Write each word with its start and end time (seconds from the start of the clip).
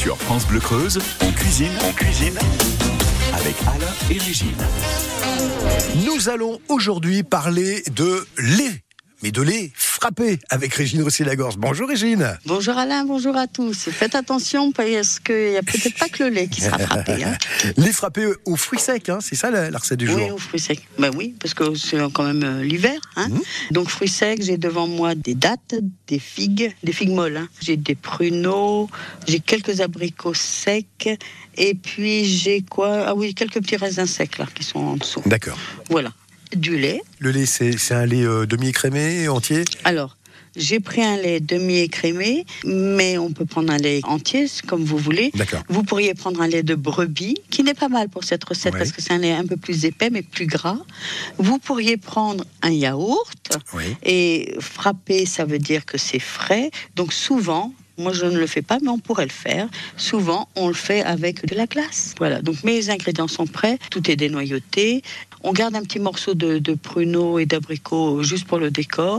Sur 0.00 0.16
France 0.16 0.46
Bleu 0.46 0.60
Creuse, 0.60 0.98
on 1.20 1.30
cuisine, 1.32 1.72
on 1.86 1.92
cuisine 1.92 2.38
avec 3.34 3.54
Alain 3.66 3.92
et 4.10 4.16
Régine. 4.16 4.56
Nous 6.06 6.30
allons 6.30 6.58
aujourd'hui 6.70 7.22
parler 7.22 7.82
de 7.94 8.26
lait, 8.38 8.82
mais 9.22 9.32
de 9.32 9.42
lait 9.42 9.70
frappé 9.74 10.38
avec 10.48 10.72
Régine 10.74 11.02
Rossi-Lagorce. 11.02 11.56
Bonjour 11.56 11.88
Régine. 11.88 12.38
Bonjour 12.46 12.76
Alain, 12.78 13.04
bonjour 13.04 13.36
à 13.36 13.46
tous. 13.46 13.90
Faites 13.90 14.14
attention 14.14 14.72
parce 14.72 15.20
qu'il 15.20 15.50
n'y 15.50 15.56
a 15.56 15.62
peut-être 15.62 15.98
pas 15.98 16.08
que 16.08 16.24
le 16.24 16.30
lait 16.30 16.48
qui 16.48 16.62
sera 16.62 16.78
frappé. 16.78 17.22
Hein. 17.24 17.36
lait 17.76 17.92
frappé 17.92 18.26
aux 18.46 18.56
fruits 18.56 18.80
secs, 18.80 19.08
hein, 19.08 19.18
c'est 19.20 19.36
ça 19.36 19.50
la, 19.50 19.76
recette 19.76 19.98
du 19.98 20.06
jour 20.06 20.16
Oui, 20.16 20.30
aux 20.30 20.38
fruits 20.38 20.60
secs. 20.60 20.80
Ben 20.98 21.10
oui, 21.14 21.34
parce 21.38 21.54
que 21.54 21.74
c'est 21.74 21.98
quand 22.12 22.24
même 22.24 22.42
euh, 22.42 22.62
l'hiver. 22.62 22.98
Hein. 23.16 23.28
Mmh. 23.28 23.40
Donc 23.72 23.90
fruits 23.90 24.08
secs, 24.08 24.42
j'ai 24.42 24.56
devant 24.56 24.86
moi 24.86 25.14
des 25.14 25.34
dattes, 25.34 25.74
des 26.06 26.18
figues, 26.18 26.74
des 26.82 26.92
figues 26.92 27.12
molles. 27.12 27.46
J'ai 27.60 27.76
des 27.76 27.94
pruneaux, 27.94 28.88
j'ai 29.26 29.40
quelques 29.40 29.80
abricots 29.80 30.34
secs. 30.34 31.18
Et 31.56 31.74
puis 31.74 32.24
j'ai 32.24 32.62
quoi? 32.62 33.04
Ah 33.08 33.14
oui, 33.14 33.34
quelques 33.34 33.60
petits 33.60 33.76
raisins 33.76 34.06
secs 34.06 34.38
là 34.38 34.46
qui 34.54 34.64
sont 34.64 34.78
en 34.78 34.96
dessous. 34.96 35.22
D'accord. 35.26 35.58
Voilà 35.90 36.12
du 36.54 36.78
lait. 36.78 37.02
Le 37.18 37.30
lait, 37.30 37.46
c'est 37.46 37.92
un 37.92 38.06
lait 38.06 38.24
euh, 38.24 38.46
demi-écrémé, 38.46 39.28
entier? 39.28 39.64
Alors, 39.84 40.16
j'ai 40.56 40.80
pris 40.80 41.02
un 41.02 41.16
lait 41.16 41.38
demi-écrémé, 41.38 42.44
mais 42.64 43.18
on 43.18 43.30
peut 43.30 43.44
prendre 43.44 43.72
un 43.72 43.76
lait 43.76 44.00
entier, 44.02 44.46
comme 44.66 44.84
vous 44.84 44.98
voulez. 44.98 45.30
Vous 45.68 45.84
pourriez 45.84 46.14
prendre 46.14 46.40
un 46.40 46.48
lait 46.48 46.64
de 46.64 46.74
brebis, 46.74 47.36
qui 47.50 47.62
n'est 47.62 47.74
pas 47.74 47.88
mal 47.88 48.08
pour 48.08 48.24
cette 48.24 48.42
recette, 48.44 48.72
parce 48.72 48.90
que 48.90 49.00
c'est 49.00 49.12
un 49.12 49.18
lait 49.18 49.32
un 49.32 49.46
peu 49.46 49.56
plus 49.56 49.84
épais, 49.84 50.10
mais 50.10 50.22
plus 50.22 50.46
gras. 50.46 50.78
Vous 51.38 51.58
pourriez 51.58 51.96
prendre 51.96 52.44
un 52.62 52.70
yaourt, 52.70 53.58
et 54.02 54.54
frapper, 54.60 55.24
ça 55.24 55.44
veut 55.44 55.60
dire 55.60 55.84
que 55.84 55.98
c'est 55.98 56.18
frais. 56.18 56.70
Donc 56.96 57.12
souvent, 57.12 57.72
moi, 58.00 58.12
je 58.12 58.24
ne 58.24 58.38
le 58.38 58.46
fais 58.46 58.62
pas, 58.62 58.78
mais 58.82 58.88
on 58.88 58.98
pourrait 58.98 59.26
le 59.26 59.30
faire. 59.30 59.68
Souvent, 59.98 60.48
on 60.56 60.68
le 60.68 60.74
fait 60.74 61.02
avec 61.02 61.46
de 61.46 61.54
la 61.54 61.66
glace. 61.66 62.14
Voilà. 62.18 62.40
Donc, 62.40 62.64
mes 62.64 62.88
ingrédients 62.88 63.28
sont 63.28 63.46
prêts. 63.46 63.78
Tout 63.90 64.10
est 64.10 64.16
dénoyauté. 64.16 65.02
On 65.42 65.52
garde 65.52 65.74
un 65.74 65.82
petit 65.82 65.98
morceau 65.98 66.34
de, 66.34 66.58
de 66.58 66.74
pruneau 66.74 67.38
et 67.38 67.46
d'abricot 67.46 68.22
juste 68.22 68.46
pour 68.46 68.58
le 68.58 68.70
décor. 68.70 69.18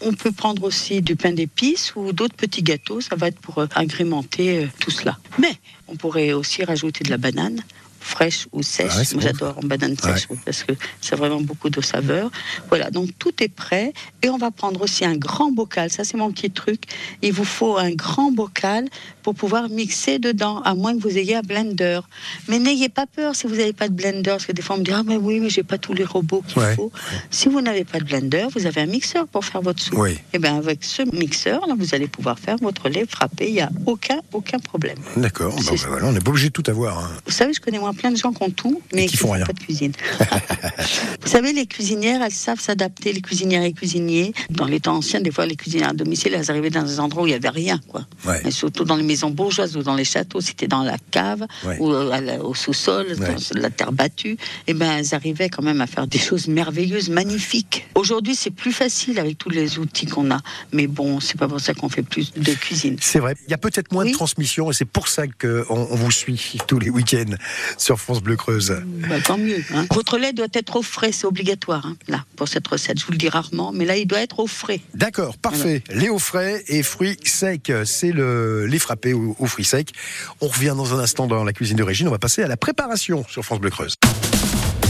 On 0.00 0.12
peut 0.12 0.32
prendre 0.32 0.62
aussi 0.62 1.02
du 1.02 1.16
pain 1.16 1.32
d'épices 1.32 1.94
ou 1.96 2.12
d'autres 2.12 2.36
petits 2.36 2.62
gâteaux. 2.62 3.00
Ça 3.00 3.16
va 3.16 3.28
être 3.28 3.40
pour 3.40 3.58
euh, 3.58 3.66
agrémenter 3.74 4.64
euh, 4.64 4.66
tout 4.78 4.90
cela. 4.90 5.18
Mais 5.38 5.52
on 5.88 5.96
pourrait 5.96 6.32
aussi 6.32 6.64
rajouter 6.64 7.04
de 7.04 7.10
la 7.10 7.16
banane 7.16 7.62
fraîche 8.06 8.46
ou 8.52 8.62
sèche. 8.62 8.92
Ah 8.96 9.18
j'adore 9.18 9.58
en 9.58 9.66
banane 9.66 9.96
sèche 9.98 10.28
parce 10.44 10.62
que 10.62 10.72
c'est 11.00 11.16
vraiment 11.16 11.40
beaucoup 11.40 11.70
de 11.70 11.80
saveur. 11.80 12.30
Voilà, 12.68 12.90
donc 12.90 13.10
tout 13.18 13.42
est 13.42 13.48
prêt 13.48 13.92
et 14.22 14.30
on 14.30 14.38
va 14.38 14.50
prendre 14.50 14.80
aussi 14.82 15.04
un 15.04 15.16
grand 15.16 15.50
bocal. 15.50 15.90
Ça, 15.90 16.04
c'est 16.04 16.16
mon 16.16 16.30
petit 16.30 16.50
truc. 16.50 16.84
Il 17.22 17.32
vous 17.32 17.44
faut 17.44 17.76
un 17.76 17.90
grand 17.90 18.30
bocal 18.30 18.88
pour 19.26 19.34
pouvoir 19.34 19.68
mixer 19.68 20.20
dedans, 20.20 20.60
à 20.60 20.76
moins 20.76 20.96
que 20.96 21.02
vous 21.02 21.18
ayez 21.18 21.34
un 21.34 21.40
blender. 21.40 21.98
Mais 22.46 22.60
n'ayez 22.60 22.88
pas 22.88 23.06
peur 23.06 23.34
si 23.34 23.48
vous 23.48 23.56
n'avez 23.56 23.72
pas 23.72 23.88
de 23.88 23.92
blender, 23.92 24.30
parce 24.30 24.46
que 24.46 24.52
des 24.52 24.62
fois 24.62 24.76
on 24.76 24.78
me 24.78 24.84
dit 24.84 24.92
ah 24.94 25.02
mais 25.04 25.16
oui, 25.16 25.40
mais 25.40 25.50
j'ai 25.50 25.64
pas 25.64 25.78
tous 25.78 25.94
les 25.94 26.04
robots 26.04 26.44
qu'il 26.46 26.62
faut. 26.76 26.92
Si 27.28 27.48
vous 27.48 27.60
n'avez 27.60 27.84
pas 27.84 27.98
de 27.98 28.04
blender, 28.04 28.46
vous 28.54 28.66
avez 28.66 28.82
un 28.82 28.86
mixeur 28.86 29.26
pour 29.26 29.44
faire 29.44 29.62
votre 29.62 29.82
soupe. 29.82 29.98
Et 30.06 30.16
eh 30.34 30.38
bien 30.38 30.56
avec 30.56 30.84
ce 30.84 31.02
mixeur, 31.02 31.66
là, 31.66 31.74
vous 31.76 31.92
allez 31.92 32.06
pouvoir 32.06 32.38
faire 32.38 32.54
votre 32.58 32.88
lait 32.88 33.04
frappé. 33.04 33.48
Il 33.48 33.54
n'y 33.54 33.60
a 33.60 33.70
aucun 33.86 34.20
aucun 34.32 34.60
problème. 34.60 34.98
D'accord. 35.16 35.56
Ben, 35.56 36.04
on 36.04 36.12
n'est 36.12 36.20
pas 36.20 36.30
obligé 36.30 36.46
de 36.46 36.52
tout 36.52 36.70
avoir. 36.70 36.96
Hein. 36.96 37.10
Vous 37.26 37.32
savez, 37.32 37.52
je 37.52 37.60
connais 37.60 37.80
moi 37.80 37.92
plein 37.94 38.12
de 38.12 38.16
gens 38.16 38.32
qui 38.32 38.44
ont 38.44 38.50
tout, 38.50 38.80
mais 38.94 39.06
qui, 39.06 39.16
font 39.16 39.32
rien. 39.32 39.44
Pas 39.44 39.54
de 39.54 39.58
cuisine. 39.58 39.92
Vous 41.22 41.28
savez, 41.28 41.52
les 41.52 41.66
cuisinières, 41.66 42.22
elles 42.22 42.30
savent 42.30 42.60
s'adapter, 42.60 43.12
les 43.12 43.22
cuisinières 43.22 43.64
et 43.64 43.72
cuisiniers. 43.72 44.32
Dans 44.50 44.66
les 44.66 44.78
temps 44.78 44.98
anciens, 44.98 45.20
des 45.20 45.32
fois, 45.32 45.46
les 45.46 45.56
cuisinières 45.56 45.88
à 45.88 45.94
domicile, 45.94 46.32
elles 46.34 46.48
arrivaient 46.48 46.70
dans 46.70 46.84
des 46.84 47.00
endroits 47.00 47.24
où 47.24 47.26
il 47.26 47.30
n'y 47.30 47.34
avait 47.34 47.48
rien, 47.48 47.80
quoi. 47.88 48.06
Mais 48.44 48.52
surtout 48.52 48.84
dans 48.84 48.96
les 48.96 49.02
maisons 49.02 49.15
bourgeoises 49.30 49.76
ou 49.76 49.82
dans 49.82 49.94
les 49.94 50.04
châteaux, 50.04 50.40
c'était 50.40 50.68
dans 50.68 50.82
la 50.82 50.96
cave 51.10 51.46
ou 51.78 51.90
au 51.90 52.54
sous-sol, 52.54 53.16
dans 53.16 53.60
la 53.60 53.70
terre 53.70 53.92
battue. 53.92 54.32
Et 54.32 54.38
eh 54.68 54.74
ben, 54.74 54.98
elles 54.98 55.14
arrivaient 55.14 55.48
quand 55.48 55.62
même 55.62 55.80
à 55.80 55.86
faire 55.86 56.06
des 56.06 56.18
choses 56.18 56.48
merveilleuses, 56.48 57.08
magnifiques. 57.08 57.86
Aujourd'hui, 57.94 58.34
c'est 58.34 58.50
plus 58.50 58.72
facile 58.72 59.18
avec 59.18 59.38
tous 59.38 59.50
les 59.50 59.78
outils 59.78 60.06
qu'on 60.06 60.30
a. 60.30 60.40
Mais 60.72 60.86
bon, 60.86 61.20
c'est 61.20 61.38
pas 61.38 61.48
pour 61.48 61.60
ça 61.60 61.74
qu'on 61.74 61.88
fait 61.88 62.02
plus 62.02 62.32
de 62.34 62.52
cuisine. 62.52 62.96
C'est 63.00 63.18
vrai. 63.18 63.34
Il 63.46 63.50
y 63.50 63.54
a 63.54 63.58
peut-être 63.58 63.92
moins 63.92 64.04
de 64.04 64.12
transmission 64.12 64.70
et 64.70 64.74
c'est 64.74 64.84
pour 64.84 65.08
ça 65.08 65.26
qu'on 65.26 65.64
on 65.68 65.96
vous 65.96 66.10
suit 66.10 66.58
tous 66.66 66.78
les 66.78 66.90
week-ends 66.90 67.34
sur 67.78 67.98
France 68.00 68.22
Bleu 68.22 68.36
Creuse. 68.36 68.76
Bah, 69.08 69.20
tant 69.24 69.38
mieux. 69.38 69.62
Hein. 69.74 69.86
Votre 69.92 70.18
lait 70.18 70.32
doit 70.32 70.46
être 70.52 70.76
au 70.76 70.82
frais, 70.82 71.12
c'est 71.12 71.26
obligatoire, 71.26 71.86
hein, 71.86 71.96
là, 72.08 72.24
pour 72.36 72.48
cette 72.48 72.66
recette. 72.66 73.00
Je 73.00 73.06
vous 73.06 73.12
le 73.12 73.18
dis 73.18 73.28
rarement, 73.28 73.72
mais 73.72 73.84
là, 73.84 73.96
il 73.96 74.06
doit 74.06 74.20
être 74.20 74.40
au 74.40 74.46
frais. 74.46 74.80
D'accord, 74.94 75.36
parfait. 75.36 75.82
Lait 75.90 76.08
au 76.08 76.18
frais 76.18 76.64
et 76.68 76.82
fruits 76.82 77.16
secs, 77.24 77.72
c'est 77.84 78.12
le 78.12 78.66
lait 79.06 79.12
frappé 79.12 79.34
aux, 79.38 79.46
fruits 79.46 79.64
secs. 79.64 79.92
On 80.40 80.48
revient 80.48 80.74
dans 80.76 80.94
un 80.94 80.98
instant 80.98 81.26
dans 81.26 81.44
la 81.44 81.52
cuisine 81.52 81.76
de 81.76 81.82
Régine. 81.82 82.08
On 82.08 82.12
va 82.12 82.18
passer 82.18 82.42
à 82.42 82.48
la 82.48 82.56
préparation 82.56 83.24
sur 83.28 83.44
France 83.44 83.60
Bleu 83.60 83.70
Creuse. 83.70 83.96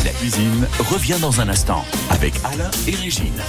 La 0.04 0.12
cuisine 0.12 0.66
revient 0.78 1.18
dans 1.20 1.40
un 1.40 1.48
instant 1.48 1.84
avec 2.10 2.34
Alain 2.44 2.70
et 2.86 2.94
Régine. 2.94 3.42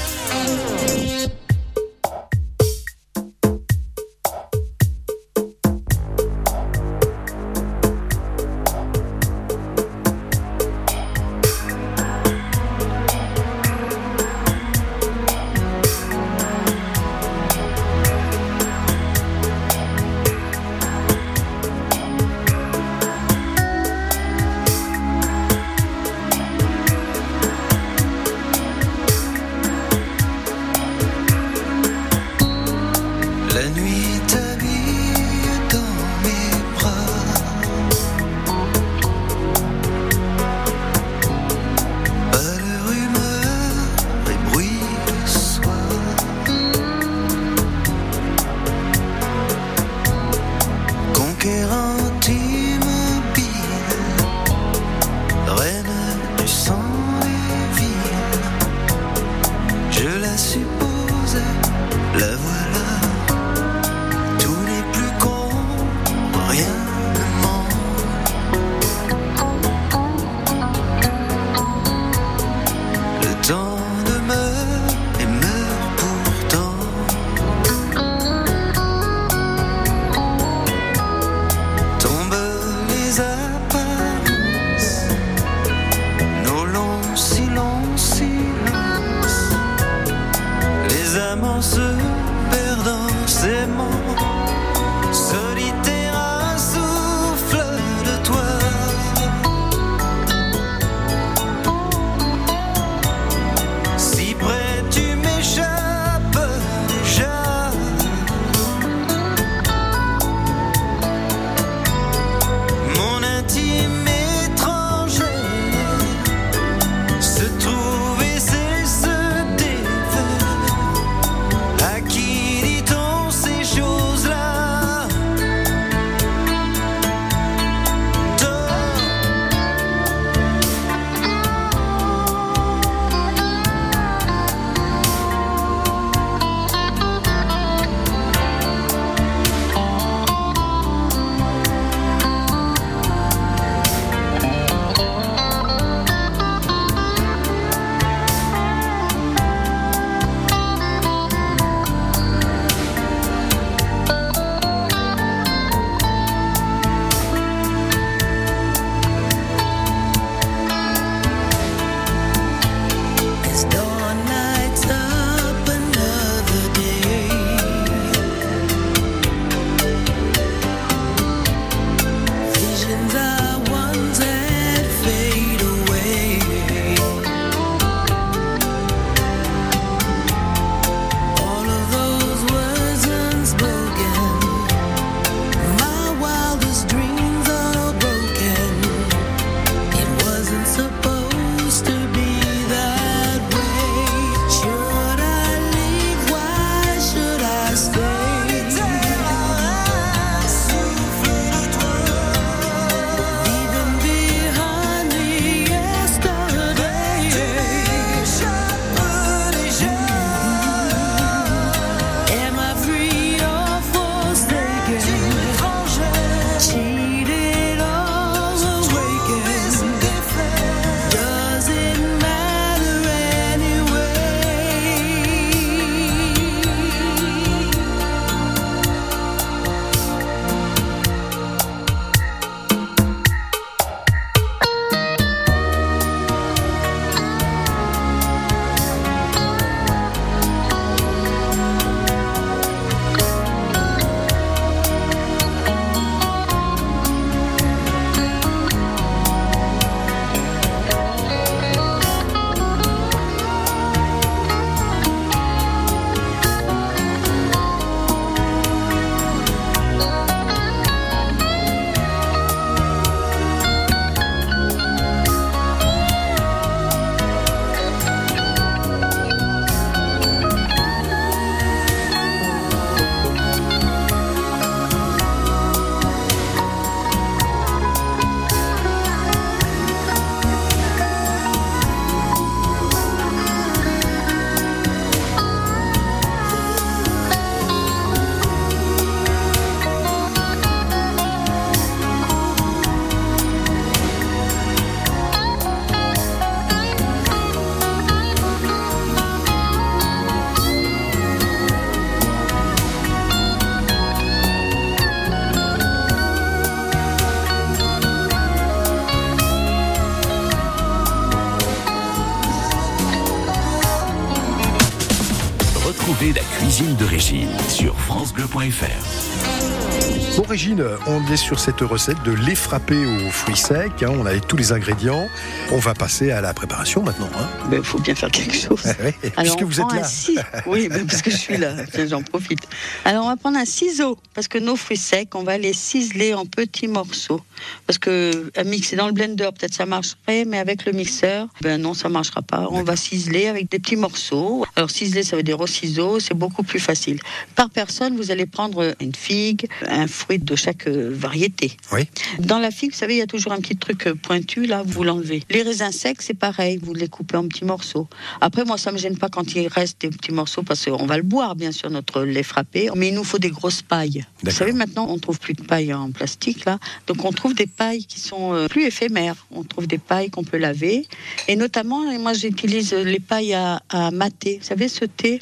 On 321.06 321.22
est 321.32 321.38
sur 321.38 321.60
cette 321.60 321.82
recette 321.82 322.24
de 322.24 322.32
lait 322.32 322.56
frappé 322.56 322.96
aux 323.06 323.30
fruits 323.30 323.56
secs. 323.56 324.02
Hein. 324.02 324.10
on 324.10 324.26
a 324.26 324.40
tous 324.40 324.58
les 324.58 324.72
ingrédients. 324.72 325.28
On 325.70 325.80
va 325.80 325.94
passer 325.94 326.32
à 326.32 326.40
la 326.40 326.54
préparation 326.54 327.04
maintenant. 327.04 327.30
Hein. 327.38 327.48
Il 327.66 327.72
ben, 327.72 327.84
faut 327.84 328.00
bien 328.00 328.16
faire 328.16 328.32
quelque 328.32 328.56
chose. 328.56 328.84
Alors, 329.36 329.58
puisque 329.58 329.64
vous 329.64 329.82
êtes 329.82 329.92
là. 329.92 330.62
oui, 330.66 330.88
ben, 330.88 331.06
parce 331.06 331.22
que 331.22 331.30
je 331.30 331.36
suis 331.36 331.58
là. 331.58 331.76
J'en 332.08 332.24
profite. 332.24 332.62
Alors 333.04 333.26
on 333.26 333.28
va 333.28 333.36
prendre 333.36 333.58
un 333.58 333.66
ciseau 333.66 334.18
parce 334.34 334.48
que 334.48 334.58
nos 334.58 334.78
fruits 334.78 334.96
secs, 334.96 335.36
on 335.36 335.44
va 335.44 335.58
les 335.58 335.74
ciseler 335.74 336.34
en 336.34 336.46
petits 336.46 336.88
morceaux. 336.88 337.42
Parce 337.86 337.98
que 337.98 338.50
à 338.56 338.64
mixer 338.64 338.96
dans 338.96 339.08
le 339.08 339.12
blender, 339.12 339.50
peut-être 339.58 339.74
ça 339.74 339.86
marcherait, 339.86 340.46
mais 340.46 340.58
avec 340.58 340.86
le 340.86 340.94
mixeur, 340.94 341.48
ben 341.62 341.82
non, 341.82 341.94
ça 341.94 342.08
marchera 342.08 342.42
pas. 342.42 342.68
On 342.72 342.84
va 342.84 342.96
ciseler 342.96 343.48
avec 343.48 343.70
des 343.70 343.80
petits 343.80 343.98
morceaux. 343.98 344.66
Alors 344.78 344.90
ciseler, 344.90 345.24
ça 345.24 345.36
veut 345.36 345.44
dire 345.44 345.60
au 345.60 345.68
ciseau, 345.68 346.22
c'est 346.22 346.34
beaucoup 346.34 346.64
plus 346.64 346.80
facile. 346.80 347.20
Par 347.56 347.70
personne, 347.70 348.16
vous 348.16 348.32
allez 348.32 348.46
prendre 348.46 348.96
une 349.02 349.14
figue, 349.14 349.68
un 349.86 350.08
fruit 350.08 350.40
de 350.40 350.56
chaque 350.56 350.88
variété. 350.88 351.76
Oui. 351.92 352.08
Dans 352.40 352.60
la 352.60 352.72
figue, 352.72 352.92
vous 352.92 352.98
savez, 352.98 353.16
il 353.16 353.20
y 353.20 353.22
a 353.22 353.28
toujours 353.28 353.52
un 353.52 353.60
petit 353.60 353.76
truc 353.76 354.08
euh, 354.08 354.16
pointu, 354.16 354.66
là, 354.66 354.84
vous 354.86 355.04
l'enlevez. 355.04 355.44
Les 355.58 355.64
raisins 355.64 355.92
secs, 355.92 356.22
c'est 356.22 356.36
pareil, 356.36 356.78
vous 356.80 356.94
les 356.94 357.08
coupez 357.08 357.36
en 357.36 357.48
petits 357.48 357.66
morceaux. 357.66 358.08
Après, 358.42 358.64
moi, 358.64 358.78
ça 358.78 358.92
me 358.92 359.00
gêne 359.00 359.18
pas 359.18 359.28
quand 359.28 359.56
il 359.56 359.68
reste 359.68 360.00
des 360.02 360.10
petits 360.10 360.32
morceaux, 360.32 360.62
parce 360.62 360.86
qu'on 360.86 361.08
va 361.08 361.18
le 361.18 361.24
boire, 361.24 361.56
bien 361.56 361.72
sûr, 361.72 361.90
notre 361.90 362.22
lait 362.22 362.44
frappé, 362.44 362.92
mais 362.96 363.08
il 363.08 363.16
nous 363.16 363.24
faut 363.24 363.40
des 363.40 363.50
grosses 363.50 363.82
pailles. 363.82 364.24
Vous 364.44 364.52
savez, 364.52 364.72
maintenant, 364.72 365.08
on 365.10 365.18
trouve 365.18 365.40
plus 365.40 365.56
de 365.56 365.64
paille 365.64 365.92
en 365.96 366.12
plastique, 366.12 366.66
là, 366.66 366.78
donc 367.08 367.26
on 367.26 367.32
trouve 367.32 367.56
des 367.56 367.66
pailles 367.66 368.06
qui 368.06 368.20
sont 368.20 368.54
euh, 368.54 368.68
plus 368.68 368.86
éphémères. 368.86 369.48
On 369.50 369.64
trouve 369.64 369.88
des 369.88 369.98
pailles 369.98 370.30
qu'on 370.30 370.44
peut 370.44 370.58
laver, 370.58 371.08
et 371.48 371.56
notamment, 371.56 372.04
moi, 372.20 372.34
j'utilise 372.34 372.94
les 372.94 373.20
pailles 373.20 373.56
à, 373.56 373.82
à 373.90 374.12
mater. 374.12 374.60
Vous 374.62 374.68
savez, 374.68 374.88
ce 374.88 375.06
thé 375.06 375.42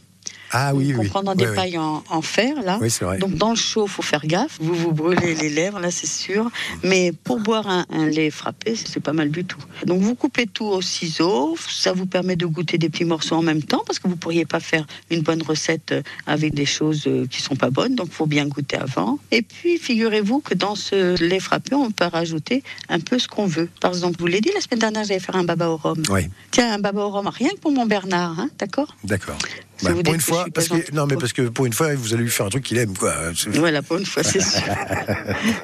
ah 0.51 0.73
oui, 0.73 0.93
oui. 0.97 1.07
On 1.07 1.23
prend 1.23 1.35
des 1.35 1.47
pailles 1.47 1.77
en, 1.77 2.21
fer, 2.21 2.61
là. 2.63 2.77
Oui, 2.81 2.89
vrai. 3.01 3.17
Donc 3.17 3.35
dans 3.35 3.49
le 3.49 3.55
chaud, 3.55 3.87
faut 3.87 4.01
faire 4.01 4.25
gaffe. 4.25 4.57
Vous 4.59 4.73
vous 4.73 4.91
brûlez 4.91 5.35
les 5.35 5.49
lèvres, 5.49 5.79
là, 5.79 5.91
c'est 5.91 6.07
sûr. 6.07 6.49
Mais 6.83 7.11
pour 7.11 7.39
boire 7.39 7.67
un, 7.67 8.05
lait 8.07 8.29
frappé, 8.29 8.75
c'est 8.75 8.99
pas 8.99 9.13
mal 9.13 9.29
du 9.29 9.45
tout. 9.45 9.59
Donc 9.85 10.01
vous 10.01 10.15
coupez 10.15 10.45
tout 10.45 10.65
au 10.65 10.81
ciseau. 10.81 11.55
Ça 11.69 11.93
vous 11.93 12.05
permet 12.05 12.35
de 12.35 12.45
goûter 12.45 12.77
des 12.77 12.89
petits 12.89 13.05
morceaux 13.05 13.35
en 13.35 13.41
même 13.41 13.63
temps, 13.63 13.83
parce 13.85 13.99
que 13.99 14.07
vous 14.07 14.15
pourriez 14.15 14.45
pas 14.45 14.59
faire 14.59 14.85
une 15.09 15.21
bonne 15.21 15.41
recette 15.41 15.93
avec 16.27 16.53
des 16.53 16.65
choses 16.65 17.03
euh, 17.07 17.25
qui 17.27 17.41
sont 17.41 17.55
pas 17.55 17.69
bonnes. 17.69 17.95
Donc 17.95 18.11
faut 18.11 18.27
bien 18.27 18.45
goûter 18.45 18.77
avant. 18.77 19.19
Et 19.31 19.41
puis 19.41 19.77
figurez-vous 19.77 20.39
que 20.39 20.53
dans 20.53 20.75
ce 20.75 21.21
lait 21.21 21.39
frappé, 21.39 21.75
on 21.75 21.91
peut 21.91 22.05
rajouter 22.05 22.63
un 22.89 22.99
peu 22.99 23.19
ce 23.19 23.27
qu'on 23.27 23.47
veut. 23.47 23.69
Par 23.81 23.91
exemple, 23.91 24.17
vous 24.19 24.27
l'ai 24.27 24.41
dit 24.41 24.51
la 24.53 24.61
semaine 24.61 24.79
dernière, 24.79 25.03
j'allais 25.03 25.19
faire 25.19 25.35
un 25.35 25.43
baba 25.43 25.69
au 25.69 25.77
rhum. 25.77 26.01
Oui. 26.09 26.29
Tiens, 26.51 26.73
un 26.73 26.79
baba 26.79 27.01
au 27.01 27.09
rhum, 27.09 27.27
rien 27.27 27.49
que 27.49 27.59
pour 27.59 27.71
mon 27.71 27.85
Bernard, 27.85 28.39
hein, 28.39 28.49
d'accord? 28.59 28.95
D'accord. 29.03 29.37
Bah, 29.83 29.91
pour 30.03 30.13
une 30.13 30.21
fois, 30.21 30.45
parce 30.53 30.67
que, 30.67 30.93
non, 30.93 31.05
mais 31.05 31.15
parce 31.15 31.33
que 31.33 31.43
pour 31.43 31.65
une 31.65 31.73
fois, 31.73 31.93
vous 31.95 32.13
allez 32.13 32.23
lui 32.23 32.29
faire 32.31 32.45
un 32.45 32.49
truc 32.49 32.63
qu'il 32.63 32.77
aime, 32.77 32.97
quoi. 32.97 33.13
Voilà, 33.47 33.81
pour 33.81 33.97
une 33.97 34.05
fois, 34.05 34.23
c'est 34.23 34.41
sûr. 34.41 34.61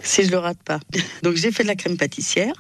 si 0.03 0.23
je 0.25 0.31
le 0.31 0.37
rate 0.37 0.59
pas. 0.63 0.79
Donc 1.23 1.35
j'ai 1.35 1.51
fait 1.51 1.63
de 1.63 1.69
la 1.69 1.75
crème 1.75 1.97
pâtissière. 1.97 2.53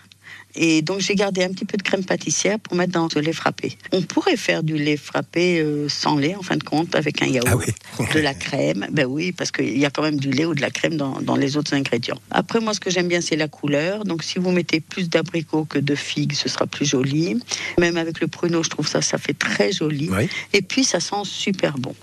Et 0.55 0.81
donc 0.81 0.99
j'ai 0.99 1.15
gardé 1.15 1.43
un 1.43 1.49
petit 1.49 1.65
peu 1.65 1.77
de 1.77 1.83
crème 1.83 2.03
pâtissière 2.03 2.59
pour 2.59 2.75
mettre 2.75 2.91
dans 2.91 3.07
le 3.15 3.21
lait 3.21 3.33
frappé. 3.33 3.77
On 3.91 4.01
pourrait 4.01 4.37
faire 4.37 4.63
du 4.63 4.75
lait 4.75 4.97
frappé 4.97 5.59
euh, 5.59 5.87
sans 5.89 6.17
lait 6.17 6.35
en 6.35 6.41
fin 6.41 6.57
de 6.57 6.63
compte 6.63 6.95
avec 6.95 7.21
un 7.21 7.27
yaourt, 7.27 7.63
ah 7.99 8.03
de 8.13 8.19
la 8.19 8.33
crème. 8.33 8.87
Ben 8.91 9.05
oui, 9.05 9.31
parce 9.31 9.51
qu'il 9.51 9.77
y 9.77 9.85
a 9.85 9.89
quand 9.89 10.03
même 10.03 10.19
du 10.19 10.31
lait 10.31 10.45
ou 10.45 10.53
de 10.53 10.61
la 10.61 10.69
crème 10.69 10.95
dans, 10.95 11.21
dans 11.21 11.35
les 11.35 11.57
autres 11.57 11.73
ingrédients. 11.73 12.19
Après 12.31 12.59
moi 12.59 12.73
ce 12.73 12.79
que 12.79 12.89
j'aime 12.89 13.07
bien 13.07 13.21
c'est 13.21 13.35
la 13.37 13.47
couleur. 13.47 14.03
Donc 14.03 14.23
si 14.23 14.39
vous 14.39 14.51
mettez 14.51 14.79
plus 14.79 15.09
d'abricots 15.09 15.65
que 15.65 15.79
de 15.79 15.95
figues, 15.95 16.33
ce 16.33 16.49
sera 16.49 16.67
plus 16.67 16.85
joli. 16.85 17.39
Même 17.79 17.97
avec 17.97 18.19
le 18.19 18.27
pruneau, 18.27 18.63
je 18.63 18.69
trouve 18.69 18.87
ça 18.87 19.01
ça 19.01 19.17
fait 19.17 19.33
très 19.33 19.71
joli. 19.71 20.09
Et 20.53 20.61
puis 20.61 20.83
ça 20.83 20.99
sent 20.99 21.23
super 21.23 21.77
bon. 21.77 21.95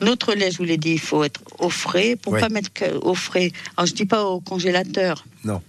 Notre 0.00 0.34
lait, 0.34 0.50
je 0.50 0.58
vous 0.58 0.64
l'ai 0.64 0.76
dit, 0.76 0.92
il 0.92 1.00
faut 1.00 1.24
être 1.24 1.40
au 1.58 1.70
frais. 1.70 2.16
Pour 2.16 2.36
pas 2.36 2.48
mettre 2.48 2.70
au 3.02 3.14
frais, 3.14 3.52
alors 3.76 3.86
je 3.86 3.94
dis 3.94 4.06
pas 4.06 4.24
au 4.24 4.40
congélateur. 4.40 5.24
Non 5.44 5.62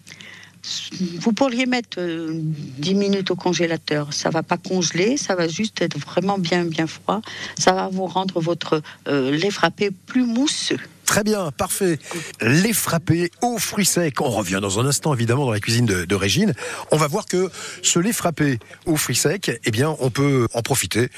vous 1.19 1.34
pourriez 1.34 1.65
mettre 1.65 1.98
10 2.00 2.01
euh, 2.01 2.95
minutes 2.95 3.31
au 3.31 3.36
congélateur. 3.36 4.13
Ça 4.13 4.29
va 4.29 4.43
pas 4.43 4.57
congeler, 4.57 5.17
ça 5.17 5.36
va 5.36 5.48
juste 5.48 5.81
être 5.81 5.98
vraiment 5.98 6.38
bien 6.38 6.65
bien 6.65 6.88
froid. 6.88 7.22
Ça 7.57 7.74
va 7.74 7.89
vous 7.89 8.05
rendre 8.05 8.39
votre 8.39 8.81
euh, 9.07 9.31
lait 9.31 9.51
frappé 9.51 9.91
plus 9.91 10.25
mousseux. 10.25 10.79
Très 11.05 11.24
bien, 11.24 11.51
parfait. 11.51 12.00
Les 12.41 12.74
frappés 12.74 13.31
aux 13.41 13.60
fruits 13.60 13.86
secs. 13.86 14.19
On 14.22 14.31
revient 14.31 14.60
dans 14.62 14.79
un 14.79 14.86
instant, 14.88 15.13
évidemment, 15.13 15.45
dans 15.45 15.51
la 15.51 15.60
cuisine 15.60 15.86
de, 15.86 16.15
Régine. 16.15 16.53
On 16.91 16.98
va 16.98 17.07
voir 17.07 17.25
que 17.25 17.51
ce 17.84 18.00
lait 18.00 18.12
frappé 18.12 18.60
aux 18.86 18.95
fruits 18.95 19.15
secs, 19.15 19.51
eh 19.63 19.72
bien, 19.72 19.95
on 20.00 20.10
peut 20.10 20.48
en 20.53 20.62
profiter 20.62 21.10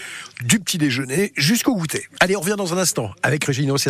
du 0.44 0.60
petit 0.60 0.78
déjeuner 0.78 1.32
jusqu'au 1.38 1.76
goûter. 1.76 2.06
Allez, 2.20 2.36
on 2.36 2.42
revient 2.42 2.56
dans 2.58 2.74
un 2.74 2.78
instant 2.78 3.12
avec 3.24 3.46
Régine 3.46 3.70
et 3.70 3.90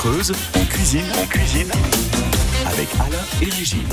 Creuse, 0.00 0.32
on 0.54 0.64
cuisine, 0.64 1.04
on 1.22 1.26
cuisine 1.26 1.70
avec 2.64 2.88
Alain 2.94 3.22
et 3.42 3.50
Régine. 3.50 3.86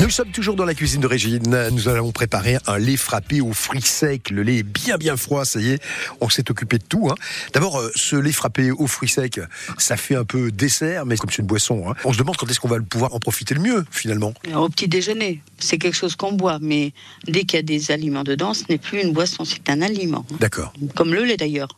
Nous 0.00 0.10
sommes 0.10 0.32
toujours 0.32 0.56
dans 0.56 0.64
la 0.64 0.74
cuisine 0.74 1.00
de 1.00 1.06
Régine. 1.06 1.68
Nous 1.70 1.88
allons 1.88 2.10
préparer 2.10 2.56
un 2.66 2.76
lait 2.76 2.96
frappé 2.96 3.40
aux 3.40 3.52
fruits 3.52 3.80
secs. 3.80 4.30
Le 4.30 4.42
lait 4.42 4.56
est 4.56 4.62
bien 4.64 4.98
bien 4.98 5.16
froid, 5.16 5.44
ça 5.44 5.60
y 5.60 5.70
est. 5.70 5.82
On 6.20 6.28
s'est 6.28 6.50
occupé 6.50 6.78
de 6.78 6.82
tout. 6.82 7.08
Hein. 7.08 7.14
D'abord, 7.52 7.78
euh, 7.78 7.92
ce 7.94 8.16
lait 8.16 8.32
frappé 8.32 8.72
aux 8.72 8.88
fruits 8.88 9.08
secs, 9.08 9.40
ça 9.78 9.96
fait 9.96 10.16
un 10.16 10.24
peu 10.24 10.50
dessert, 10.50 11.06
mais 11.06 11.16
comme 11.16 11.30
c'est 11.30 11.38
une 11.38 11.46
boisson, 11.46 11.88
hein, 11.88 11.94
on 12.04 12.12
se 12.12 12.18
demande 12.18 12.36
quand 12.36 12.50
est-ce 12.50 12.58
qu'on 12.58 12.66
va 12.66 12.80
pouvoir 12.80 13.14
en 13.14 13.20
profiter 13.20 13.54
le 13.54 13.60
mieux, 13.60 13.84
finalement. 13.92 14.34
Au 14.56 14.68
petit 14.68 14.88
déjeuner, 14.88 15.40
c'est 15.60 15.78
quelque 15.78 15.94
chose 15.94 16.16
qu'on 16.16 16.32
boit, 16.32 16.58
mais 16.60 16.92
dès 17.28 17.44
qu'il 17.44 17.58
y 17.58 17.60
a 17.60 17.62
des 17.62 17.92
aliments 17.92 18.24
dedans, 18.24 18.54
ce 18.54 18.64
n'est 18.68 18.78
plus 18.78 19.02
une 19.02 19.12
boisson, 19.12 19.44
c'est 19.44 19.70
un 19.70 19.82
aliment. 19.82 20.26
Hein. 20.32 20.36
D'accord. 20.40 20.72
Comme 20.96 21.14
le 21.14 21.22
lait 21.22 21.36
d'ailleurs. 21.36 21.68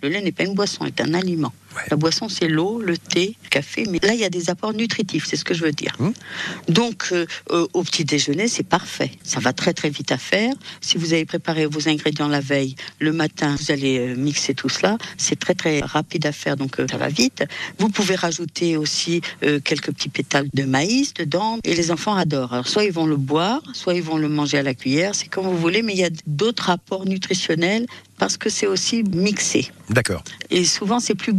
Le 0.00 0.08
lait 0.08 0.20
n'est 0.20 0.30
pas 0.30 0.44
une 0.44 0.54
boisson, 0.54 0.84
c'est 0.86 1.00
un 1.00 1.12
aliment. 1.12 1.52
La 1.90 1.96
boisson, 1.96 2.28
c'est 2.28 2.48
l'eau, 2.48 2.80
le 2.80 2.96
thé, 2.96 3.36
le 3.44 3.48
café, 3.48 3.84
mais 3.90 3.98
là, 4.02 4.14
il 4.14 4.20
y 4.20 4.24
a 4.24 4.30
des 4.30 4.50
apports 4.50 4.72
nutritifs, 4.72 5.26
c'est 5.26 5.36
ce 5.36 5.44
que 5.44 5.54
je 5.54 5.64
veux 5.64 5.72
dire. 5.72 5.94
Hum. 5.98 6.12
Donc, 6.68 7.08
euh, 7.12 7.26
euh, 7.50 7.66
au 7.74 7.82
petit 7.82 8.04
déjeuner, 8.04 8.48
c'est 8.48 8.66
parfait. 8.66 9.10
Ça 9.22 9.40
va 9.40 9.52
très 9.52 9.72
très 9.72 9.90
vite 9.90 10.12
à 10.12 10.18
faire. 10.18 10.52
Si 10.80 10.98
vous 10.98 11.12
avez 11.12 11.24
préparé 11.24 11.66
vos 11.66 11.88
ingrédients 11.88 12.28
la 12.28 12.40
veille, 12.40 12.74
le 12.98 13.12
matin, 13.12 13.56
vous 13.58 13.70
allez 13.70 13.98
euh, 13.98 14.16
mixer 14.16 14.54
tout 14.54 14.68
cela. 14.68 14.98
C'est 15.16 15.38
très 15.38 15.54
très 15.54 15.80
rapide 15.80 16.26
à 16.26 16.32
faire, 16.32 16.56
donc 16.56 16.76
ça 16.90 16.96
va 16.96 17.08
vite. 17.08 17.44
Vous 17.78 17.88
pouvez 17.88 18.14
rajouter 18.14 18.76
aussi 18.76 19.20
quelques 19.40 19.92
petits 19.92 20.08
pétales 20.08 20.48
de 20.52 20.64
maïs 20.64 21.14
dedans, 21.14 21.58
et 21.64 21.74
les 21.74 21.90
enfants 21.90 22.14
adorent. 22.14 22.52
Alors, 22.52 22.68
soit 22.68 22.84
ils 22.84 22.92
vont 22.92 23.06
le 23.06 23.16
boire, 23.16 23.62
soit 23.72 23.94
ils 23.94 24.02
vont 24.02 24.16
le 24.16 24.28
manger 24.28 24.58
à 24.58 24.62
la 24.62 24.74
cuillère, 24.74 25.14
c'est 25.14 25.28
comme 25.28 25.46
vous 25.46 25.56
voulez, 25.56 25.82
mais 25.82 25.92
il 25.92 25.98
y 25.98 26.04
a 26.04 26.10
d'autres 26.26 26.70
apports 26.70 27.06
nutritionnels 27.06 27.86
parce 28.18 28.36
que 28.36 28.50
c'est 28.50 28.66
aussi 28.66 29.04
mixé. 29.04 29.70
D'accord. 29.90 30.22
Et 30.50 30.64
souvent, 30.64 31.00
c'est 31.00 31.14
plus 31.14 31.32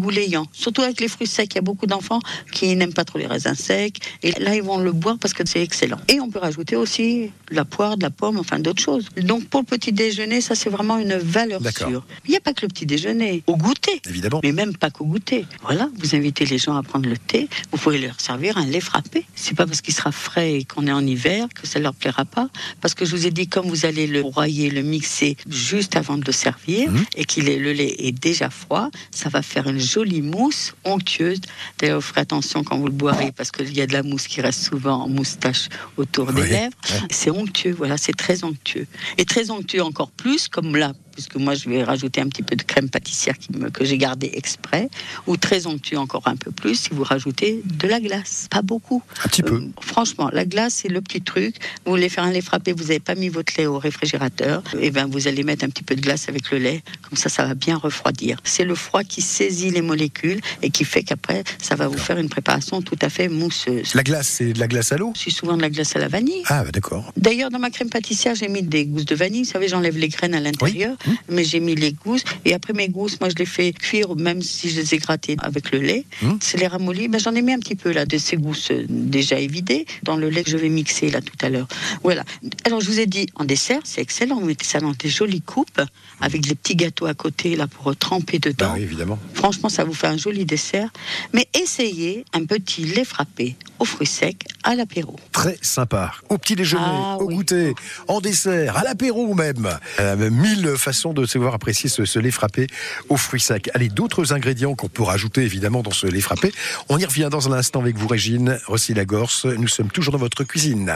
Surtout 0.51 0.81
avec 0.81 0.99
les 1.01 1.07
fruits 1.07 1.27
secs. 1.27 1.49
Il 1.51 1.55
y 1.55 1.59
a 1.59 1.61
beaucoup 1.61 1.85
d'enfants 1.85 2.19
qui 2.51 2.75
n'aiment 2.75 2.93
pas 2.93 3.05
trop 3.05 3.17
les 3.17 3.27
raisins 3.27 3.55
secs. 3.55 3.97
Et 4.23 4.31
là, 4.39 4.55
ils 4.55 4.63
vont 4.63 4.79
le 4.79 4.91
boire 4.91 5.17
parce 5.19 5.33
que 5.33 5.43
c'est 5.45 5.61
excellent. 5.61 5.99
Et 6.07 6.19
on 6.19 6.29
peut 6.29 6.39
rajouter 6.39 6.75
aussi 6.75 7.31
de 7.49 7.55
la 7.55 7.65
poire, 7.65 7.97
de 7.97 8.03
la 8.03 8.09
pomme, 8.09 8.37
enfin 8.37 8.59
d'autres 8.59 8.81
choses. 8.81 9.07
Donc, 9.17 9.45
pour 9.45 9.61
le 9.61 9.65
petit 9.65 9.91
déjeuner, 9.91 10.41
ça, 10.41 10.55
c'est 10.55 10.69
vraiment 10.69 10.97
une 10.97 11.15
valeur 11.15 11.61
sûre. 11.75 12.05
Il 12.25 12.31
n'y 12.31 12.37
a 12.37 12.41
pas 12.41 12.53
que 12.53 12.61
le 12.63 12.67
petit 12.67 12.85
déjeuner. 12.85 13.43
Au 13.47 13.55
goûter. 13.55 14.01
Évidemment. 14.07 14.41
Mais 14.43 14.51
même 14.51 14.75
pas 14.75 14.89
qu'au 14.89 15.05
goûter. 15.05 15.45
Voilà, 15.63 15.89
vous 15.97 16.15
invitez 16.15 16.45
les 16.45 16.57
gens 16.57 16.75
à 16.75 16.83
prendre 16.83 17.09
le 17.09 17.17
thé. 17.17 17.47
Vous 17.71 17.77
pouvez 17.77 17.99
leur 17.99 18.19
servir 18.19 18.57
un 18.57 18.65
lait 18.65 18.79
frappé. 18.79 19.25
C'est 19.35 19.55
pas 19.55 19.65
parce 19.65 19.81
qu'il 19.81 19.93
sera 19.93 20.11
frais 20.11 20.53
et 20.59 20.63
qu'on 20.63 20.87
est 20.87 20.91
en 20.91 21.05
hiver 21.05 21.47
que 21.53 21.67
ça 21.67 21.79
leur 21.79 21.93
plaira 21.93 22.25
pas. 22.25 22.49
Parce 22.81 22.93
que 22.93 23.05
je 23.05 23.15
vous 23.15 23.27
ai 23.27 23.31
dit, 23.31 23.47
comme 23.47 23.67
vous 23.67 23.85
allez 23.85 24.07
le 24.07 24.21
broyer, 24.21 24.69
le 24.69 24.81
mixer 24.81 25.37
juste 25.49 25.95
avant 25.95 26.17
de 26.17 26.23
le 26.25 26.31
servir, 26.31 26.91
mmh. 26.91 27.05
et 27.15 27.25
qu'il 27.25 27.49
est, 27.49 27.57
le 27.57 27.73
lait 27.73 27.95
est 27.99 28.11
déjà 28.11 28.49
froid, 28.49 28.89
ça 29.11 29.29
va 29.29 29.41
faire 29.41 29.67
une 29.67 29.79
jolie 29.79 30.08
mousse 30.21 30.73
onctueuse. 30.83 31.39
D'ailleurs, 31.77 32.03
ferez 32.03 32.21
attention 32.21 32.63
quand 32.63 32.77
vous 32.77 32.87
le 32.87 32.91
boirez 32.91 33.31
parce 33.31 33.51
qu'il 33.51 33.75
y 33.75 33.81
a 33.81 33.87
de 33.87 33.93
la 33.93 34.03
mousse 34.03 34.27
qui 34.27 34.41
reste 34.41 34.61
souvent 34.61 35.03
en 35.03 35.09
moustache 35.09 35.69
autour 35.97 36.33
des 36.33 36.47
lèvres. 36.47 36.75
C'est 37.09 37.29
onctueux, 37.29 37.73
voilà, 37.77 37.97
c'est 37.97 38.15
très 38.15 38.43
onctueux. 38.43 38.87
Et 39.17 39.25
très 39.25 39.51
onctueux 39.51 39.83
encore 39.83 40.11
plus, 40.11 40.47
comme 40.47 40.75
là, 40.75 40.93
puisque 41.19 41.35
moi 41.35 41.53
je 41.53 41.67
vais 41.67 41.83
rajouter 41.83 42.21
un 42.21 42.29
petit 42.29 42.43
peu 42.43 42.55
de 42.55 42.63
crème 42.63 42.89
pâtissière 42.89 43.37
qui 43.37 43.51
me, 43.51 43.69
que 43.69 43.83
j'ai 43.83 43.97
gardé 43.97 44.31
exprès, 44.35 44.89
ou 45.27 45.35
très 45.35 45.67
onctueux 45.67 45.97
encore 45.97 46.25
un 46.27 46.37
peu 46.37 46.49
plus 46.49 46.75
si 46.75 46.89
vous 46.93 47.03
rajoutez 47.03 47.61
de 47.65 47.87
la 47.89 47.99
glace. 47.99 48.47
Pas 48.49 48.61
beaucoup. 48.61 49.03
Un 49.25 49.27
petit 49.27 49.43
peu. 49.43 49.55
Euh, 49.55 49.67
franchement, 49.81 50.29
la 50.31 50.45
glace 50.45 50.75
c'est 50.75 50.87
le 50.87 51.01
petit 51.01 51.21
truc. 51.21 51.55
Vous 51.85 51.91
voulez 51.91 52.07
faire 52.07 52.23
un 52.23 52.31
lait 52.31 52.39
frappé, 52.39 52.71
vous 52.71 52.85
n'avez 52.85 53.01
pas 53.01 53.15
mis 53.15 53.27
votre 53.27 53.51
lait 53.57 53.65
au 53.65 53.79
réfrigérateur, 53.79 54.63
et 54.75 54.87
eh 54.87 54.91
ben 54.91 55.07
vous 55.07 55.27
allez 55.27 55.43
mettre 55.43 55.65
un 55.65 55.69
petit 55.69 55.83
peu 55.83 55.93
de 55.93 55.99
glace 55.99 56.29
avec 56.29 56.51
le 56.51 56.57
lait, 56.57 56.83
comme 57.01 57.17
ça 57.17 57.27
ça 57.27 57.43
va 57.45 57.53
bien 57.53 57.75
refroidir. 57.75 58.37
C'est 58.45 58.63
le 58.63 58.75
froid 58.75 59.03
qui 59.03 59.21
saisit 59.21 59.71
les 59.71 59.81
molécules 59.81 60.39
et 60.61 60.69
qui 60.69 60.85
fait 60.85 61.03
qu'après 61.03 61.43
ça 61.61 61.75
va 61.75 61.89
vous 61.89 61.97
faire 61.97 62.17
une 62.17 62.29
préparation 62.29 62.81
tout 62.81 62.99
à 63.01 63.09
fait 63.09 63.27
mousseuse. 63.27 63.93
La 63.93 64.03
glace, 64.03 64.29
c'est 64.29 64.53
de 64.53 64.59
la 64.59 64.69
glace 64.69 64.93
à 64.93 64.97
l'eau? 64.97 65.11
C'est 65.17 65.31
souvent 65.31 65.57
de 65.57 65.61
la 65.61 65.69
glace 65.69 65.97
à 65.97 65.99
la 65.99 66.07
vanille. 66.07 66.43
Ah 66.45 66.63
bah, 66.63 66.71
d'accord. 66.71 67.11
D'ailleurs 67.17 67.49
dans 67.49 67.59
ma 67.59 67.71
crème 67.71 67.89
pâtissière 67.89 68.35
j'ai 68.35 68.47
mis 68.47 68.63
des 68.63 68.85
gousses 68.85 69.05
de 69.05 69.15
vanille. 69.15 69.43
Vous 69.43 69.51
savez 69.51 69.67
j'enlève 69.67 69.97
les 69.97 70.07
graines 70.07 70.33
à 70.33 70.39
l'intérieur. 70.39 70.95
Mais 71.29 71.43
j'ai 71.43 71.59
mis 71.59 71.75
les 71.75 71.93
gousses. 71.93 72.23
Et 72.45 72.53
après 72.53 72.73
mes 72.73 72.89
gousses, 72.89 73.19
moi, 73.19 73.29
je 73.29 73.35
les 73.35 73.45
fais 73.45 73.71
cuire, 73.73 74.15
même 74.15 74.41
si 74.41 74.69
je 74.69 74.81
les 74.81 74.95
ai 74.95 74.97
grattées 74.97 75.37
avec 75.39 75.71
le 75.71 75.79
lait. 75.79 76.05
Mmh. 76.21 76.33
C'est 76.41 76.59
les 76.59 76.67
ramollis. 76.67 77.07
Ben, 77.07 77.19
J'en 77.19 77.35
ai 77.35 77.41
mis 77.41 77.53
un 77.53 77.59
petit 77.59 77.75
peu 77.75 77.91
là 77.91 78.05
de 78.05 78.17
ces 78.17 78.37
gousses 78.37 78.71
euh, 78.71 78.85
déjà 78.89 79.39
évidées 79.39 79.85
dans 80.03 80.15
le 80.15 80.29
lait 80.29 80.43
que 80.43 80.49
je 80.49 80.57
vais 80.57 80.69
mixer 80.69 81.09
là 81.09 81.21
tout 81.21 81.37
à 81.41 81.49
l'heure. 81.49 81.67
Voilà. 82.03 82.23
Alors, 82.65 82.81
je 82.81 82.87
vous 82.87 82.99
ai 82.99 83.05
dit, 83.05 83.27
en 83.35 83.45
dessert, 83.45 83.81
c'est 83.83 84.01
excellent. 84.01 84.39
Vous 84.39 84.45
mettez 84.45 84.65
ça 84.65 84.79
dans 84.79 84.91
des 84.91 85.09
jolies 85.09 85.41
coupes 85.41 85.81
avec 86.21 86.45
les 86.45 86.55
petits 86.55 86.75
gâteaux 86.75 87.05
à 87.05 87.13
côté 87.13 87.55
là 87.55 87.67
pour 87.67 87.95
tremper 87.95 88.39
dedans. 88.39 88.73
Bah 88.73 88.79
évidemment. 88.79 89.19
Franchement, 89.33 89.69
ça 89.69 89.83
vous 89.83 89.93
fait 89.93 90.07
un 90.07 90.17
joli 90.17 90.45
dessert. 90.45 90.89
Mais 91.33 91.47
essayez 91.53 92.25
un 92.33 92.45
petit 92.45 92.83
lait 92.83 93.05
frappé 93.05 93.55
aux 93.79 93.85
fruits 93.85 94.07
secs 94.07 94.45
à 94.63 94.75
l'apéro. 94.75 95.15
Très 95.31 95.57
sympa. 95.61 96.11
Au 96.29 96.37
petit 96.37 96.55
déjeuner, 96.55 96.83
ah 96.85 97.17
au 97.19 97.27
goûter, 97.27 97.73
en 98.07 98.21
dessert, 98.21 98.77
à 98.77 98.83
l'apéro 98.83 99.33
même. 99.33 99.69
Euh, 99.99 100.29
mille 100.29 100.75
façons 100.77 101.13
de 101.13 101.25
savoir 101.25 101.53
apprécier 101.53 101.89
ce, 101.89 102.19
lait 102.19 102.31
frappé 102.31 102.67
aux 103.09 103.17
fruits 103.17 103.39
secs. 103.39 103.69
Allez, 103.73 103.89
d'autres 103.89 104.33
ingrédients 104.33 104.75
qu'on 104.75 104.89
peut 104.89 105.03
rajouter 105.03 105.41
évidemment 105.41 105.81
dans 105.81 105.91
ce 105.91 106.07
lait 106.07 106.21
frappé. 106.21 106.51
On 106.89 106.97
y 106.97 107.05
revient 107.05 107.29
dans 107.31 107.51
un 107.51 107.57
instant 107.57 107.81
avec 107.81 107.97
vous, 107.97 108.07
Régine. 108.07 108.59
Rossi 108.67 108.93
Lagorce, 108.93 109.45
nous 109.45 109.67
sommes 109.67 109.89
toujours 109.89 110.13
dans 110.13 110.19
votre 110.19 110.43
cuisine. 110.43 110.93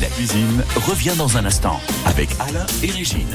La 0.00 0.08
cuisine 0.08 0.64
revient 0.86 1.14
dans 1.16 1.36
un 1.36 1.44
instant 1.44 1.80
avec 2.04 2.28
Alain 2.40 2.66
et 2.82 2.90
Régine. 2.90 3.34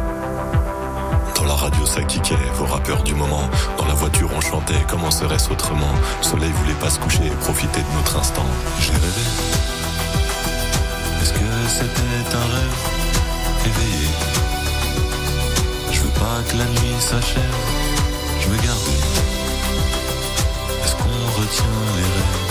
radio 1.61 1.85
ça 1.85 2.01
kickait, 2.01 2.35
vos 2.55 2.65
rappeurs 2.65 3.03
du 3.03 3.13
moment. 3.13 3.47
Dans 3.77 3.85
la 3.85 3.93
voiture 3.93 4.29
on 4.35 4.41
chantait, 4.41 4.83
comment 4.89 5.11
serait-ce 5.11 5.51
autrement? 5.51 5.93
Le 6.19 6.23
soleil 6.25 6.51
voulait 6.51 6.79
pas 6.79 6.89
se 6.89 6.97
coucher, 6.99 7.29
profiter 7.41 7.81
de 7.81 7.97
notre 7.97 8.17
instant. 8.17 8.45
J'ai 8.79 8.93
rêvé. 8.93 9.25
Est-ce 11.21 11.33
que 11.33 11.39
c'était 11.67 12.35
un 12.35 12.47
rêve? 12.55 12.79
Éveillé 13.67 14.09
Je 15.91 15.99
veux 16.01 16.09
pas 16.19 16.41
que 16.49 16.57
la 16.57 16.65
nuit 16.65 16.99
s'achève, 16.99 17.57
je 18.39 18.47
veux 18.49 18.57
garder. 18.57 18.99
Est-ce 20.83 20.95
qu'on 20.95 21.41
retient 21.41 21.65
les 21.95 22.01
rêves? 22.01 22.50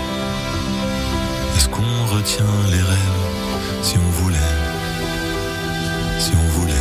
Retient 2.21 2.45
les 2.69 2.83
rêves 2.83 3.81
si 3.81 3.95
on 3.97 4.09
voulait 4.21 4.37
Si 6.19 6.31
on 6.35 6.59
voulait. 6.59 6.73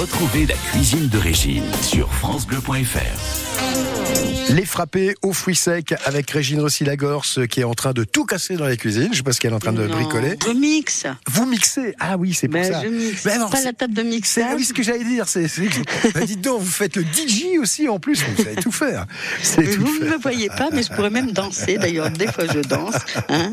Retrouvez 0.00 0.46
la 0.46 0.54
cuisine 0.54 1.10
de 1.10 1.18
Régine 1.18 1.70
sur 1.82 2.10
FranceBleu.fr. 2.10 3.47
Les 4.50 4.64
frappés 4.64 5.14
aux 5.22 5.34
fruits 5.34 5.54
secs 5.54 5.94
avec 6.06 6.30
Régine 6.30 6.60
Rossi-Lagorce 6.60 7.40
qui 7.48 7.60
est 7.60 7.64
en 7.64 7.74
train 7.74 7.92
de 7.92 8.02
tout 8.02 8.24
casser 8.24 8.56
dans 8.56 8.64
la 8.64 8.76
cuisine. 8.76 9.08
Je 9.12 9.18
sais 9.18 9.22
pas 9.22 9.32
ce 9.32 9.40
qu'elle 9.40 9.52
est 9.52 9.54
en 9.54 9.58
train 9.60 9.72
de 9.74 9.86
Non, 9.86 9.94
bricoler. 9.94 10.36
Je 10.44 10.50
mixe. 10.52 11.06
Vous 11.30 11.44
mixez 11.44 11.94
Ah 12.00 12.16
oui, 12.16 12.32
c'est 12.34 12.48
pour 12.48 12.58
Ben, 12.60 12.72
ça. 12.72 12.82
je 12.82 12.88
mixe. 12.88 13.26
Alors, 13.26 13.50
pas 13.50 13.58
c'est- 13.58 13.64
la 13.66 13.72
table 13.74 13.92
de 13.94 14.00
C'est 14.02 14.08
mixage. 14.08 14.54
oui, 14.56 14.64
ce 14.64 14.72
que 14.72 14.82
j'allais 14.82 15.04
dire. 15.04 15.28
C'est, 15.28 15.46
c'est- 15.48 15.68
Bah, 16.14 16.24
dites 16.26 16.40
donc, 16.40 16.62
vous 16.62 16.70
faites 16.70 16.96
le 16.96 17.04
DJ 17.04 17.58
aussi 17.60 17.88
en 17.88 18.00
plus. 18.00 18.20
Vous 18.24 18.42
savez 18.42 18.56
tout 18.56 18.72
faire. 18.72 19.06
C'est 19.42 19.62
tout 19.62 19.82
Vous 19.84 20.04
ne 20.04 20.10
me 20.10 20.16
voyez 20.18 20.48
pas, 20.48 20.70
mais 20.72 20.82
je 20.82 20.88
pourrais 20.92 21.10
même 21.10 21.30
danser. 21.30 21.76
D'ailleurs, 21.78 22.10
des 22.10 22.26
fois, 22.26 22.44
je 22.52 22.60
danse. 22.60 22.94
hein. 23.28 23.52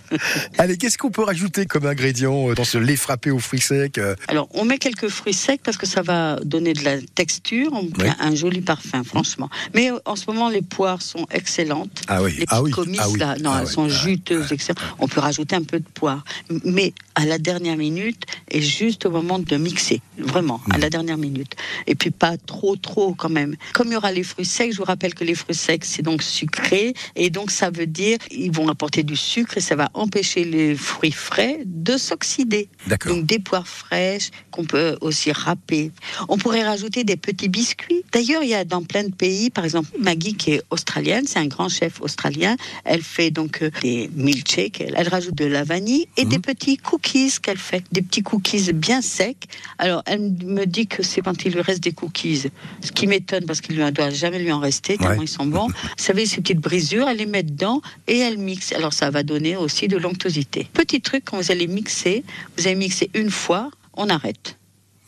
Allez, 0.58 0.78
qu'est-ce 0.78 0.98
qu'on 0.98 1.10
peut 1.10 1.22
rajouter 1.22 1.66
comme 1.66 1.86
ingrédient 1.86 2.48
euh, 2.50 2.54
dans 2.54 2.64
ce 2.64 2.78
lait 2.78 2.96
frappé 2.96 3.30
aux 3.30 3.38
fruits 3.38 3.60
secs 3.60 3.98
euh, 3.98 4.16
Alors, 4.26 4.48
on 4.54 4.64
met 4.64 4.78
quelques 4.78 5.08
fruits 5.08 5.34
secs 5.34 5.60
parce 5.62 5.76
que 5.76 5.86
ça 5.86 6.02
va 6.02 6.40
donner 6.44 6.72
de 6.72 6.82
la 6.82 6.96
texture, 7.14 7.68
on- 7.72 7.88
Oui. 8.02 8.08
un 8.18 8.34
joli 8.34 8.62
parfum, 8.62 9.04
franchement. 9.04 9.39
Mais 9.74 9.90
euh, 9.90 9.98
en 10.04 10.16
ce 10.16 10.26
moment, 10.26 10.48
les 10.48 10.62
poires 10.62 11.02
sont 11.02 11.26
excellentes. 11.30 12.02
Ah 12.08 12.22
oui, 12.22 12.36
Les 12.38 12.44
ah 12.48 12.62
oui, 12.62 12.72
ah 12.98 13.08
oui, 13.08 13.18
là, 13.18 13.36
non, 13.40 13.50
ah 13.52 13.60
elles 13.62 13.68
sont 13.68 13.84
ah 13.84 13.88
juteuses, 13.88 14.52
etc. 14.52 14.74
On 14.98 15.08
peut 15.08 15.20
rajouter 15.20 15.56
un 15.56 15.62
peu 15.62 15.78
de 15.78 15.88
poire. 15.94 16.24
Mais 16.64 16.92
à 17.14 17.24
la 17.24 17.38
dernière 17.38 17.76
minute, 17.76 18.24
et 18.50 18.60
juste 18.60 19.06
au 19.06 19.10
moment 19.10 19.38
de 19.38 19.56
mixer, 19.56 20.00
vraiment, 20.18 20.60
à 20.70 20.78
la 20.78 20.90
dernière 20.90 21.18
minute. 21.18 21.54
Et 21.86 21.94
puis 21.94 22.10
pas 22.10 22.36
trop, 22.36 22.76
trop 22.76 23.14
quand 23.14 23.28
même. 23.28 23.56
Comme 23.72 23.88
il 23.88 23.92
y 23.92 23.96
aura 23.96 24.12
les 24.12 24.22
fruits 24.22 24.44
secs, 24.44 24.72
je 24.72 24.78
vous 24.78 24.84
rappelle 24.84 25.14
que 25.14 25.24
les 25.24 25.34
fruits 25.34 25.54
secs, 25.54 25.84
c'est 25.84 26.02
donc 26.02 26.22
sucré, 26.22 26.94
et 27.16 27.30
donc 27.30 27.50
ça 27.50 27.70
veut 27.70 27.86
dire, 27.86 28.18
ils 28.30 28.52
vont 28.52 28.68
apporter 28.68 29.02
du 29.02 29.16
sucre, 29.16 29.56
et 29.56 29.60
ça 29.60 29.76
va 29.76 29.90
empêcher 29.94 30.44
les 30.44 30.74
fruits 30.74 31.12
frais 31.12 31.60
de 31.64 31.96
s'oxyder. 31.96 32.68
Donc 33.06 33.26
des 33.26 33.38
poires 33.38 33.68
fraîches 33.68 34.30
qu'on 34.50 34.64
peut 34.64 34.96
aussi 35.00 35.32
râper. 35.32 35.92
On 36.28 36.38
pourrait 36.38 36.64
rajouter 36.64 37.04
des 37.04 37.16
petits 37.16 37.48
biscuits. 37.48 38.04
D'ailleurs, 38.12 38.42
il 38.42 38.50
y 38.50 38.54
a 38.54 38.64
dans 38.64 38.82
plein 38.82 39.04
de 39.04 39.14
pays, 39.14 39.29
par 39.52 39.64
exemple 39.64 39.88
Maggie 39.98 40.34
qui 40.34 40.52
est 40.52 40.62
australienne, 40.70 41.24
c'est 41.26 41.38
un 41.38 41.46
grand 41.46 41.68
chef 41.68 42.00
australien. 42.00 42.56
Elle 42.84 43.02
fait 43.02 43.30
donc 43.30 43.62
euh, 43.62 43.70
des 43.82 44.10
milkshakes. 44.14 44.80
Elle, 44.80 44.94
elle 44.96 45.08
rajoute 45.08 45.34
de 45.34 45.44
la 45.46 45.64
vanille 45.64 46.06
et 46.16 46.24
des 46.24 46.38
petits 46.38 46.76
cookies 46.76 47.32
qu'elle 47.42 47.58
fait, 47.58 47.84
des 47.92 48.02
petits 48.02 48.22
cookies 48.22 48.72
bien 48.72 49.02
secs. 49.02 49.36
Alors 49.78 50.02
elle 50.06 50.20
me 50.44 50.64
dit 50.64 50.86
que 50.86 51.02
c'est 51.02 51.20
quand 51.20 51.44
il 51.44 51.52
lui 51.52 51.60
reste 51.60 51.82
des 51.82 51.92
cookies, 51.92 52.44
ce 52.82 52.92
qui 52.92 53.06
m'étonne 53.06 53.44
parce 53.46 53.60
qu'il 53.60 53.76
ne 53.78 53.90
doit 53.90 54.10
jamais 54.10 54.38
lui 54.38 54.52
en 54.52 54.58
rester 54.60 54.96
tellement 54.98 55.10
Ouais. 55.18 55.24
ils 55.24 55.28
sont 55.28 55.46
bons. 55.46 55.68
Vous 55.98 56.04
savez 56.04 56.26
ces 56.26 56.40
petites 56.40 56.60
brisures, 56.60 57.08
elle 57.08 57.18
les 57.18 57.26
met 57.26 57.42
dedans 57.42 57.80
et 58.06 58.18
elle 58.18 58.38
mixe. 58.38 58.72
Alors 58.72 58.92
ça 58.92 59.10
va 59.10 59.22
donner 59.22 59.56
aussi 59.56 59.88
de 59.88 59.96
l'onctuosité. 59.96 60.68
Petit 60.72 61.00
truc 61.00 61.24
quand 61.24 61.36
vous 61.36 61.50
allez 61.50 61.66
mixer, 61.66 62.24
vous 62.56 62.66
allez 62.66 62.76
mixer 62.76 63.10
une 63.14 63.30
fois, 63.30 63.70
on 63.94 64.08
arrête. 64.08 64.56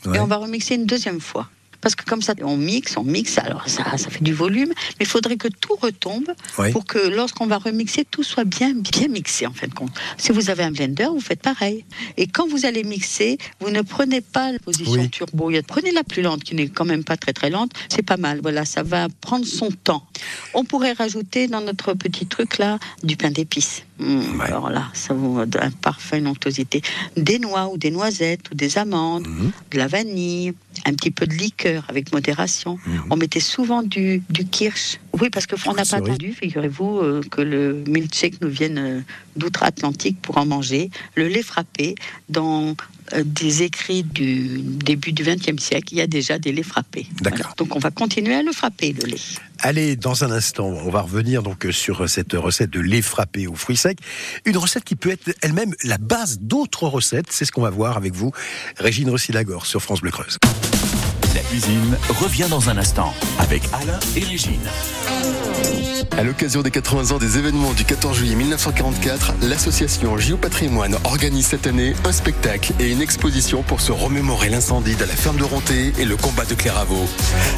Ouais. 0.06 0.16
Et 0.16 0.20
on 0.20 0.26
va 0.26 0.36
remixer 0.36 0.74
une 0.74 0.86
deuxième 0.86 1.20
fois. 1.20 1.48
Parce 1.82 1.94
que 1.94 2.04
comme 2.04 2.22
ça, 2.22 2.34
on 2.42 2.56
mixe, 2.56 2.96
on 2.96 3.02
mixe, 3.04 3.36
alors 3.38 3.68
ça, 3.68 3.84
ça 3.98 4.08
fait 4.08 4.22
du 4.22 4.32
volume, 4.32 4.68
mais 4.68 5.00
il 5.00 5.06
faudrait 5.06 5.36
que 5.36 5.48
tout 5.48 5.74
retombe 5.74 6.28
Oui. 6.58 6.70
pour 6.72 6.84
que 6.86 6.98
lorsqu'on 7.08 7.46
va 7.46 7.58
remixer, 7.58 8.04
tout 8.10 8.22
soit 8.22 8.44
bien, 8.44 8.72
bien 8.72 9.08
mixé 9.08 9.46
en 9.46 9.52
fin 9.52 9.66
de 9.66 9.74
compte. 9.74 9.92
Si 10.16 10.32
vous 10.32 10.48
avez 10.48 10.62
un 10.62 10.70
blender, 10.70 11.08
vous 11.12 11.20
faites 11.20 11.42
pareil. 11.42 11.84
Et 12.16 12.26
quand 12.28 12.46
vous 12.48 12.64
allez 12.66 12.84
mixer, 12.84 13.36
vous 13.60 13.70
ne 13.70 13.82
prenez 13.82 14.20
pas 14.20 14.52
la 14.52 14.58
position 14.60 14.92
Oui. 15.02 15.10
turbo. 15.10 15.50
Prenez 15.66 15.90
la 15.90 16.04
plus 16.04 16.22
lente, 16.22 16.44
qui 16.44 16.54
n'est 16.54 16.68
quand 16.68 16.84
même 16.84 17.02
pas 17.04 17.16
très 17.16 17.32
très 17.32 17.50
lente. 17.50 17.72
C'est 17.88 18.02
pas 18.02 18.16
mal. 18.16 18.38
Voilà, 18.42 18.64
ça 18.64 18.82
va 18.84 19.08
prendre 19.20 19.44
son 19.44 19.70
temps. 19.70 20.06
On 20.54 20.64
pourrait 20.64 20.92
rajouter 20.92 21.48
dans 21.48 21.60
notre 21.60 21.94
petit 21.94 22.26
truc 22.26 22.58
là 22.58 22.78
du 23.02 23.16
pain 23.16 23.30
d'épices. 23.32 23.82
Mmh, 23.98 24.38
Ouais. 24.38 24.46
Alors 24.46 24.70
là, 24.70 24.84
ça 24.94 25.14
vous 25.14 25.44
donne 25.46 25.62
un 25.64 25.70
parfum, 25.70 26.18
une 26.18 26.26
onctuosité. 26.28 26.80
Des 27.16 27.38
noix 27.40 27.68
ou 27.68 27.76
des 27.76 27.90
noisettes 27.90 28.50
ou 28.50 28.54
des 28.54 28.78
amandes, 28.78 29.26
Mhm. 29.26 29.50
de 29.72 29.78
la 29.78 29.86
vanille, 29.88 30.52
un 30.84 30.94
petit 30.94 31.10
peu 31.10 31.26
de 31.26 31.34
liqueur 31.34 31.84
avec 31.88 32.12
modération. 32.12 32.78
Mhm. 32.86 33.02
On 33.10 33.16
mettait 33.16 33.40
souvent 33.40 33.82
du, 33.82 34.22
du 34.30 34.44
kirsch. 34.44 34.98
Oui, 35.20 35.30
parce 35.30 35.46
qu'on 35.46 35.74
n'a 35.74 35.84
pas 35.84 35.96
attendu, 35.96 36.32
figurez-vous, 36.32 36.98
euh, 36.98 37.20
que 37.30 37.40
le 37.40 37.84
milkshake 37.86 38.40
nous 38.40 38.48
vienne 38.48 38.78
euh, 38.78 39.00
d'outre-Atlantique 39.36 40.20
pour 40.22 40.38
en 40.38 40.46
manger. 40.46 40.90
Le 41.14 41.28
lait 41.28 41.42
frappé, 41.42 41.94
dans 42.28 42.74
des 43.24 43.62
écrits 43.62 44.02
du 44.02 44.60
début 44.62 45.12
du 45.12 45.22
XXe 45.22 45.62
siècle, 45.62 45.88
il 45.92 45.98
y 45.98 46.00
a 46.00 46.06
déjà 46.06 46.38
des 46.38 46.52
laits 46.52 46.64
frappés. 46.64 47.06
D'accord. 47.20 47.54
Donc 47.56 47.76
on 47.76 47.78
va 47.78 47.90
continuer 47.90 48.34
à 48.34 48.42
le 48.42 48.52
frapper, 48.52 48.92
le 48.92 49.06
lait. 49.06 49.20
Allez, 49.60 49.96
dans 49.96 50.24
un 50.24 50.30
instant, 50.30 50.66
on 50.66 50.90
va 50.90 51.02
revenir 51.02 51.42
donc 51.42 51.66
sur 51.70 52.08
cette 52.08 52.32
recette 52.32 52.70
de 52.70 52.80
lait 52.80 53.02
frappé 53.02 53.46
aux 53.46 53.54
fruits 53.54 53.76
secs. 53.76 53.98
Une 54.44 54.56
recette 54.56 54.84
qui 54.84 54.96
peut 54.96 55.10
être 55.10 55.30
elle-même 55.40 55.74
la 55.84 55.98
base 55.98 56.38
d'autres 56.40 56.86
recettes. 56.86 57.26
C'est 57.30 57.44
ce 57.44 57.52
qu'on 57.52 57.62
va 57.62 57.70
voir 57.70 57.96
avec 57.96 58.14
vous, 58.14 58.32
Régine 58.76 59.10
Rossi-Lagor 59.10 59.66
sur 59.66 59.82
France 59.82 60.00
Bleu 60.00 60.10
Creuse. 60.10 60.38
La 61.34 61.40
cuisine 61.40 61.96
revient 62.20 62.46
dans 62.50 62.68
un 62.68 62.76
instant 62.76 63.14
avec 63.38 63.62
Alain 63.72 63.98
et 64.16 64.20
Régine. 64.20 64.68
À 66.18 66.24
l'occasion 66.24 66.60
des 66.60 66.70
80 66.70 67.14
ans 67.14 67.18
des 67.18 67.38
événements 67.38 67.72
du 67.72 67.86
14 67.86 68.18
juillet 68.18 68.34
1944, 68.34 69.34
l'association 69.42 70.18
Géopatrimoine 70.18 70.98
organise 71.04 71.46
cette 71.46 71.66
année 71.66 71.94
un 72.04 72.12
spectacle 72.12 72.74
et 72.78 72.90
une 72.90 73.00
exposition 73.00 73.62
pour 73.62 73.80
se 73.80 73.92
remémorer 73.92 74.50
l'incendie 74.50 74.94
de 74.94 75.04
la 75.04 75.14
ferme 75.14 75.38
de 75.38 75.44
Ronté 75.44 75.94
et 75.98 76.04
le 76.04 76.16
combat 76.16 76.44
de 76.44 76.54
Clairvaux. 76.54 77.08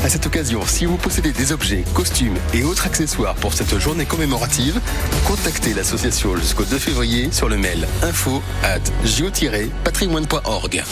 À 0.05 0.09
cette 0.09 0.27
occasion, 0.27 0.61
si 0.67 0.85
vous 0.85 0.97
possédez 0.97 1.33
des 1.33 1.51
objets, 1.51 1.83
costumes 1.95 2.37
et 2.53 2.63
autres 2.63 2.87
accessoires 2.87 3.35
pour 3.35 3.55
cette 3.55 3.77
journée 3.81 4.07
commémorative, 4.07 4.81
contactez 5.27 5.75
l'association 5.75 6.37
jusqu'au 6.37 6.65
2 6.65 6.79
février 6.79 7.33
sur 7.33 7.49
le 7.49 7.57
mail 7.57 7.89
info 8.03 8.41
at 8.63 8.79
géo-patrimoine.org. 9.05 10.85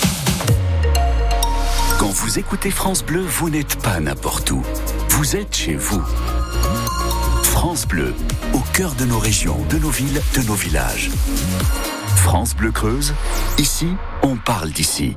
Quand 2.02 2.10
vous 2.10 2.40
écoutez 2.40 2.72
France 2.72 3.04
Bleu, 3.04 3.20
vous 3.20 3.48
n'êtes 3.48 3.80
pas 3.80 4.00
n'importe 4.00 4.50
où. 4.50 4.60
Vous 5.10 5.36
êtes 5.36 5.54
chez 5.54 5.76
vous. 5.76 6.02
France 7.44 7.86
Bleu, 7.86 8.12
au 8.52 8.58
cœur 8.72 8.96
de 8.96 9.04
nos 9.04 9.20
régions, 9.20 9.64
de 9.70 9.78
nos 9.78 9.88
villes, 9.88 10.20
de 10.34 10.42
nos 10.42 10.54
villages. 10.54 11.10
France 12.16 12.56
Bleu 12.56 12.72
Creuse, 12.72 13.14
ici, 13.56 13.86
on 14.24 14.34
parle 14.34 14.70
d'ici. 14.70 15.16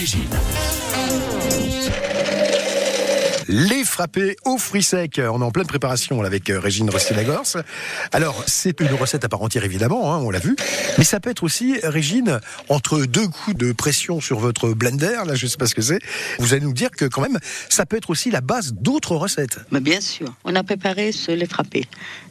Régine. 0.00 0.30
Les 3.48 3.84
frappés 3.84 4.34
aux 4.46 4.56
fruits 4.56 4.82
secs. 4.82 5.20
On 5.22 5.42
est 5.42 5.44
en 5.44 5.50
pleine 5.50 5.66
préparation 5.66 6.22
avec 6.22 6.48
euh, 6.48 6.58
Régine 6.58 6.88
Rostinagors. 6.88 7.58
Alors, 8.10 8.42
c'est 8.46 8.80
une 8.80 8.94
recette 8.94 9.26
à 9.26 9.28
part 9.28 9.42
entière, 9.42 9.62
évidemment, 9.62 10.14
hein, 10.14 10.20
on 10.24 10.30
l'a 10.30 10.38
vu. 10.38 10.56
Mais 10.96 11.04
ça 11.04 11.20
peut 11.20 11.28
être 11.28 11.42
aussi, 11.42 11.78
Régine, 11.82 12.40
entre 12.70 13.04
deux 13.04 13.28
coups 13.28 13.58
de 13.58 13.72
pression 13.72 14.22
sur 14.22 14.38
votre 14.38 14.70
blender, 14.70 15.18
là, 15.26 15.34
je 15.34 15.46
sais 15.46 15.58
pas 15.58 15.66
ce 15.66 15.74
que 15.74 15.82
c'est, 15.82 15.98
vous 16.38 16.54
allez 16.54 16.64
nous 16.64 16.72
dire 16.72 16.92
que 16.92 17.04
quand 17.04 17.20
même, 17.20 17.38
ça 17.68 17.84
peut 17.84 17.98
être 17.98 18.08
aussi 18.08 18.30
la 18.30 18.40
base 18.40 18.72
d'autres 18.72 19.16
recettes. 19.16 19.58
Mais 19.70 19.80
bien 19.80 20.00
sûr. 20.00 20.34
On 20.44 20.54
a 20.54 20.62
préparé 20.62 21.12
ce 21.12 21.30
lait 21.30 21.44
frappé. 21.44 21.84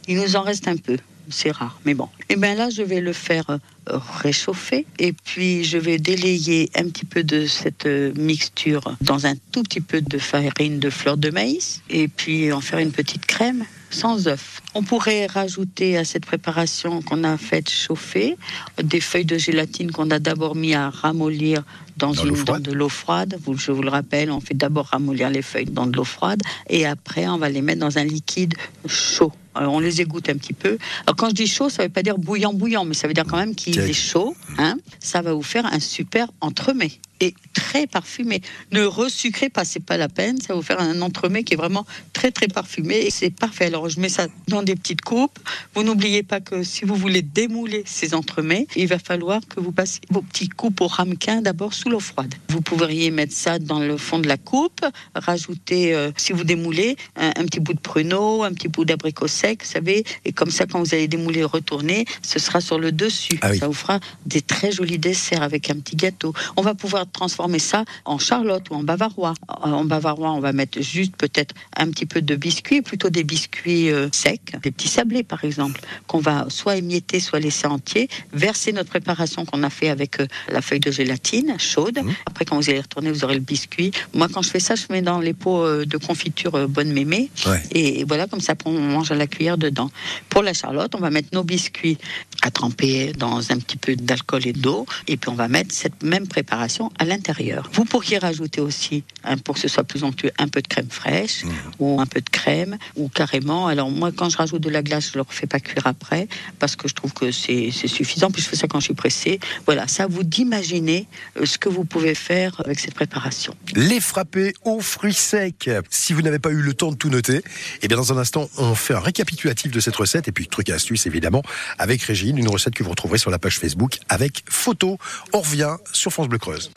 Il 0.08 0.16
nous 0.16 0.34
en 0.34 0.42
reste 0.42 0.66
un 0.66 0.76
peu 0.76 0.96
c'est 1.30 1.50
rare, 1.50 1.80
mais 1.84 1.94
bon. 1.94 2.08
Et 2.28 2.34
eh 2.34 2.36
bien 2.36 2.54
là, 2.54 2.70
je 2.70 2.82
vais 2.82 3.00
le 3.00 3.12
faire 3.12 3.48
euh, 3.50 3.98
réchauffer 4.22 4.86
et 4.98 5.12
puis 5.12 5.64
je 5.64 5.78
vais 5.78 5.98
délayer 5.98 6.70
un 6.76 6.84
petit 6.84 7.04
peu 7.04 7.24
de 7.24 7.46
cette 7.46 7.86
euh, 7.86 8.12
mixture 8.16 8.96
dans 9.00 9.26
un 9.26 9.34
tout 9.52 9.62
petit 9.62 9.80
peu 9.80 10.00
de 10.00 10.18
farine 10.18 10.78
de 10.78 10.90
fleur 10.90 11.16
de 11.16 11.30
maïs 11.30 11.82
et 11.88 12.08
puis 12.08 12.52
en 12.52 12.60
faire 12.60 12.78
une 12.78 12.92
petite 12.92 13.26
crème 13.26 13.64
sans 13.90 14.28
œuf. 14.28 14.62
On 14.74 14.82
pourrait 14.82 15.26
rajouter 15.26 15.96
à 15.96 16.04
cette 16.04 16.24
préparation 16.24 17.02
qu'on 17.02 17.24
a 17.24 17.36
faite 17.36 17.68
chauffer 17.70 18.36
des 18.82 19.00
feuilles 19.00 19.24
de 19.24 19.36
gélatine 19.36 19.90
qu'on 19.90 20.10
a 20.10 20.18
d'abord 20.18 20.54
mis 20.54 20.74
à 20.74 20.90
ramollir 20.90 21.62
dans, 21.96 22.12
une, 22.12 22.34
dans 22.44 22.60
de 22.60 22.72
l'eau 22.72 22.88
froide. 22.88 23.38
Je 23.56 23.72
vous 23.72 23.82
le 23.82 23.90
rappelle, 23.90 24.30
on 24.30 24.40
fait 24.40 24.54
d'abord 24.54 24.86
ramollir 24.86 25.30
les 25.30 25.42
feuilles 25.42 25.66
dans 25.66 25.86
de 25.86 25.96
l'eau 25.96 26.04
froide 26.04 26.40
et 26.68 26.86
après 26.86 27.26
on 27.28 27.38
va 27.38 27.48
les 27.48 27.62
mettre 27.62 27.80
dans 27.80 27.98
un 27.98 28.04
liquide 28.04 28.54
chaud. 28.86 29.32
Alors 29.60 29.74
on 29.74 29.80
les 29.80 30.00
égoutte 30.00 30.30
un 30.30 30.36
petit 30.36 30.54
peu. 30.54 30.78
Alors 31.06 31.16
quand 31.16 31.28
je 31.28 31.34
dis 31.34 31.46
chaud, 31.46 31.68
ça 31.68 31.82
ne 31.82 31.88
veut 31.88 31.92
pas 31.92 32.02
dire 32.02 32.16
bouillant 32.16 32.54
bouillant, 32.54 32.86
mais 32.86 32.94
ça 32.94 33.06
veut 33.06 33.12
dire 33.12 33.26
quand 33.28 33.36
même 33.36 33.54
qu'il 33.54 33.78
est 33.78 33.92
chaud. 33.92 34.34
Hein. 34.56 34.78
Ça 35.00 35.20
va 35.20 35.34
vous 35.34 35.42
faire 35.42 35.66
un 35.66 35.80
super 35.80 36.28
entremets 36.40 36.98
et 37.20 37.34
très 37.54 37.86
parfumé. 37.86 38.40
Ne 38.72 38.82
resucrez 38.82 39.50
pas, 39.50 39.64
c'est 39.64 39.84
pas 39.84 39.96
la 39.96 40.08
peine. 40.08 40.40
Ça 40.40 40.48
va 40.48 40.54
vous 40.54 40.64
faire 40.64 40.80
un 40.80 41.02
entremets 41.02 41.44
qui 41.44 41.54
est 41.54 41.56
vraiment 41.56 41.86
très 42.12 42.30
très 42.30 42.48
parfumé 42.48 42.96
et 42.96 43.10
c'est 43.10 43.30
parfait. 43.30 43.66
Alors 43.66 43.88
je 43.88 44.00
mets 44.00 44.08
ça 44.08 44.26
dans 44.48 44.62
des 44.62 44.74
petites 44.74 45.02
coupes. 45.02 45.38
Vous 45.74 45.82
n'oubliez 45.82 46.22
pas 46.22 46.40
que 46.40 46.62
si 46.62 46.84
vous 46.84 46.94
voulez 46.94 47.22
démouler 47.22 47.82
ces 47.86 48.14
entremets, 48.14 48.66
il 48.76 48.86
va 48.86 48.98
falloir 48.98 49.40
que 49.46 49.60
vous 49.60 49.72
passiez 49.72 50.00
vos 50.10 50.22
petits 50.22 50.48
coupes 50.48 50.80
au 50.80 50.86
ramequin 50.86 51.42
d'abord 51.42 51.74
sous 51.74 51.90
l'eau 51.90 52.00
froide. 52.00 52.34
Vous 52.48 52.62
pourriez 52.62 53.10
mettre 53.10 53.34
ça 53.34 53.58
dans 53.58 53.80
le 53.80 53.96
fond 53.96 54.18
de 54.18 54.28
la 54.28 54.38
coupe, 54.38 54.84
rajouter, 55.14 55.94
euh, 55.94 56.10
si 56.16 56.32
vous 56.32 56.44
démoulez, 56.44 56.96
un, 57.16 57.32
petit 57.44 57.60
bout 57.60 57.74
de 57.74 57.80
pruneau, 57.80 58.42
un 58.42 58.52
petit 58.52 58.68
bout 58.68 58.84
d'abricot 58.84 59.28
sec, 59.28 59.49
vous 59.58 59.66
savez, 59.66 60.04
et 60.24 60.32
comme 60.32 60.50
ça, 60.50 60.66
quand 60.66 60.80
vous 60.80 60.94
allez 60.94 61.08
démouler, 61.08 61.44
retourner, 61.44 62.04
ce 62.22 62.38
sera 62.38 62.60
sur 62.60 62.78
le 62.78 62.92
dessus. 62.92 63.38
Ah 63.42 63.54
ça 63.54 63.66
vous 63.66 63.74
fera 63.74 64.00
des 64.26 64.42
très 64.42 64.72
jolis 64.72 64.98
desserts 64.98 65.42
avec 65.42 65.70
un 65.70 65.74
petit 65.74 65.96
gâteau. 65.96 66.32
On 66.56 66.62
va 66.62 66.74
pouvoir 66.74 67.10
transformer 67.10 67.58
ça 67.58 67.84
en 68.04 68.18
charlotte 68.18 68.70
ou 68.70 68.74
en 68.74 68.82
bavarois. 68.82 69.34
En 69.48 69.84
bavarois, 69.84 70.32
on 70.32 70.40
va 70.40 70.52
mettre 70.52 70.80
juste 70.80 71.16
peut-être 71.16 71.54
un 71.76 71.88
petit 71.90 72.06
peu 72.06 72.22
de 72.22 72.36
biscuits, 72.36 72.82
plutôt 72.82 73.10
des 73.10 73.24
biscuits 73.24 73.90
euh, 73.90 74.08
secs, 74.12 74.56
des 74.62 74.70
petits 74.70 74.88
sablés 74.88 75.22
par 75.22 75.44
exemple, 75.44 75.80
qu'on 76.06 76.18
va 76.18 76.46
soit 76.48 76.76
émietter, 76.76 77.20
soit 77.20 77.40
laisser 77.40 77.66
entier, 77.66 78.08
verser 78.32 78.72
notre 78.72 78.90
préparation 78.90 79.44
qu'on 79.44 79.62
a 79.62 79.70
fait 79.70 79.88
avec 79.88 80.20
euh, 80.20 80.26
la 80.50 80.62
feuille 80.62 80.80
de 80.80 80.90
gélatine 80.90 81.58
chaude. 81.58 81.98
Mmh. 82.02 82.10
Après, 82.26 82.44
quand 82.44 82.56
vous 82.56 82.70
allez 82.70 82.80
retourner, 82.80 83.10
vous 83.10 83.24
aurez 83.24 83.34
le 83.34 83.40
biscuit. 83.40 83.90
Moi, 84.14 84.28
quand 84.32 84.42
je 84.42 84.50
fais 84.50 84.60
ça, 84.60 84.74
je 84.74 84.86
mets 84.90 85.02
dans 85.02 85.20
les 85.20 85.34
pots 85.34 85.64
euh, 85.64 85.84
de 85.84 85.96
confiture 85.96 86.68
bonne 86.68 86.92
mémé. 86.92 87.30
Et, 87.72 88.04
voilà, 88.04 88.26
comme 88.26 88.40
ça, 88.40 88.54
on 88.64 88.72
mange 88.72 89.10
à 89.10 89.14
la 89.14 89.26
cuillère 89.30 89.58
dedans. 89.58 89.90
Pour 90.28 90.42
la 90.42 90.52
charlotte, 90.52 90.94
on 90.94 91.00
va 91.00 91.10
mettre 91.10 91.28
nos 91.32 91.44
biscuits 91.44 91.98
à 92.42 92.50
tremper 92.50 93.12
dans 93.12 93.50
un 93.52 93.58
petit 93.58 93.76
peu 93.76 93.96
d'alcool 93.96 94.46
et 94.46 94.52
d'eau. 94.52 94.86
Et 95.06 95.16
puis, 95.16 95.30
on 95.30 95.34
va 95.34 95.48
mettre 95.48 95.74
cette 95.74 96.02
même 96.02 96.26
préparation 96.26 96.90
à 96.98 97.04
l'intérieur. 97.04 97.68
Vous 97.72 97.84
pourriez 97.84 98.18
rajouter 98.18 98.60
aussi, 98.60 99.04
hein, 99.24 99.36
pour 99.38 99.54
que 99.54 99.60
ce 99.60 99.68
soit 99.68 99.84
plus 99.84 100.04
onctueux, 100.04 100.32
un 100.38 100.48
peu 100.48 100.60
de 100.62 100.68
crème 100.68 100.90
fraîche 100.90 101.44
mmh. 101.44 101.48
ou 101.78 102.00
un 102.00 102.06
peu 102.06 102.20
de 102.20 102.28
crème 102.28 102.76
ou 102.96 103.08
carrément. 103.08 103.66
Alors, 103.66 103.90
moi, 103.90 104.10
quand 104.12 104.28
je 104.28 104.36
rajoute 104.36 104.62
de 104.62 104.70
la 104.70 104.82
glace, 104.82 105.06
je 105.06 105.10
ne 105.10 105.14
le 105.16 105.22
refais 105.22 105.46
pas 105.46 105.60
cuire 105.60 105.86
après 105.86 106.28
parce 106.58 106.76
que 106.76 106.88
je 106.88 106.94
trouve 106.94 107.12
que 107.12 107.30
c'est 107.30 107.70
suffisant. 107.70 108.30
Puis 108.30 108.42
je 108.42 108.48
fais 108.48 108.56
ça 108.56 108.66
quand 108.66 108.80
je 108.80 108.84
suis 108.84 108.94
pressée. 108.94 109.40
Voilà, 109.66 109.86
ça 109.88 110.06
vous 110.06 110.24
d'imaginer 110.24 111.06
euh, 111.36 111.46
ce 111.46 111.58
que 111.58 111.68
vous 111.68 111.84
pouvez 111.84 112.14
faire 112.14 112.60
avec 112.64 112.80
cette 112.80 112.94
préparation. 112.94 113.54
Les 113.74 114.00
frapper 114.00 114.54
aux 114.64 114.80
fruits 114.80 115.14
secs. 115.14 115.70
Si 115.90 116.12
vous 116.12 116.22
n'avez 116.22 116.38
pas 116.38 116.50
eu 116.50 116.62
le 116.62 116.74
temps 116.74 116.90
de 116.90 116.96
tout 116.96 117.10
noter, 117.10 117.36
et 117.36 117.42
eh 117.82 117.88
bien 117.88 117.96
dans 117.96 118.12
un 118.12 118.18
instant, 118.18 118.48
on 118.58 118.74
fait 118.74 118.94
un 118.94 119.00
récapitulatif 119.20 119.70
de 119.70 119.80
cette 119.80 119.96
recette 119.96 120.28
et 120.28 120.32
puis 120.32 120.48
truc 120.48 120.70
et 120.70 120.72
astuce 120.72 121.06
évidemment 121.06 121.42
avec 121.78 122.02
Régine, 122.02 122.38
une 122.38 122.48
recette 122.48 122.74
que 122.74 122.82
vous 122.82 122.90
retrouverez 122.90 123.18
sur 123.18 123.30
la 123.30 123.38
page 123.38 123.58
Facebook 123.58 123.98
avec 124.08 124.44
photo. 124.48 124.96
On 125.34 125.40
revient 125.40 125.76
sur 125.92 126.10
France 126.10 126.28
Bleu 126.28 126.38
Creuse. 126.38 126.70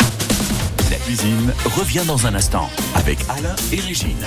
La 0.91 0.97
cuisine 0.97 1.53
revient 1.77 2.03
dans 2.05 2.27
un 2.27 2.35
instant 2.35 2.69
avec 2.95 3.19
Alain 3.29 3.55
et 3.71 3.79
Régine. 3.79 4.25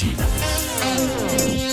Alain 0.00 0.10
et 0.10 0.14
Régine. 0.14 0.37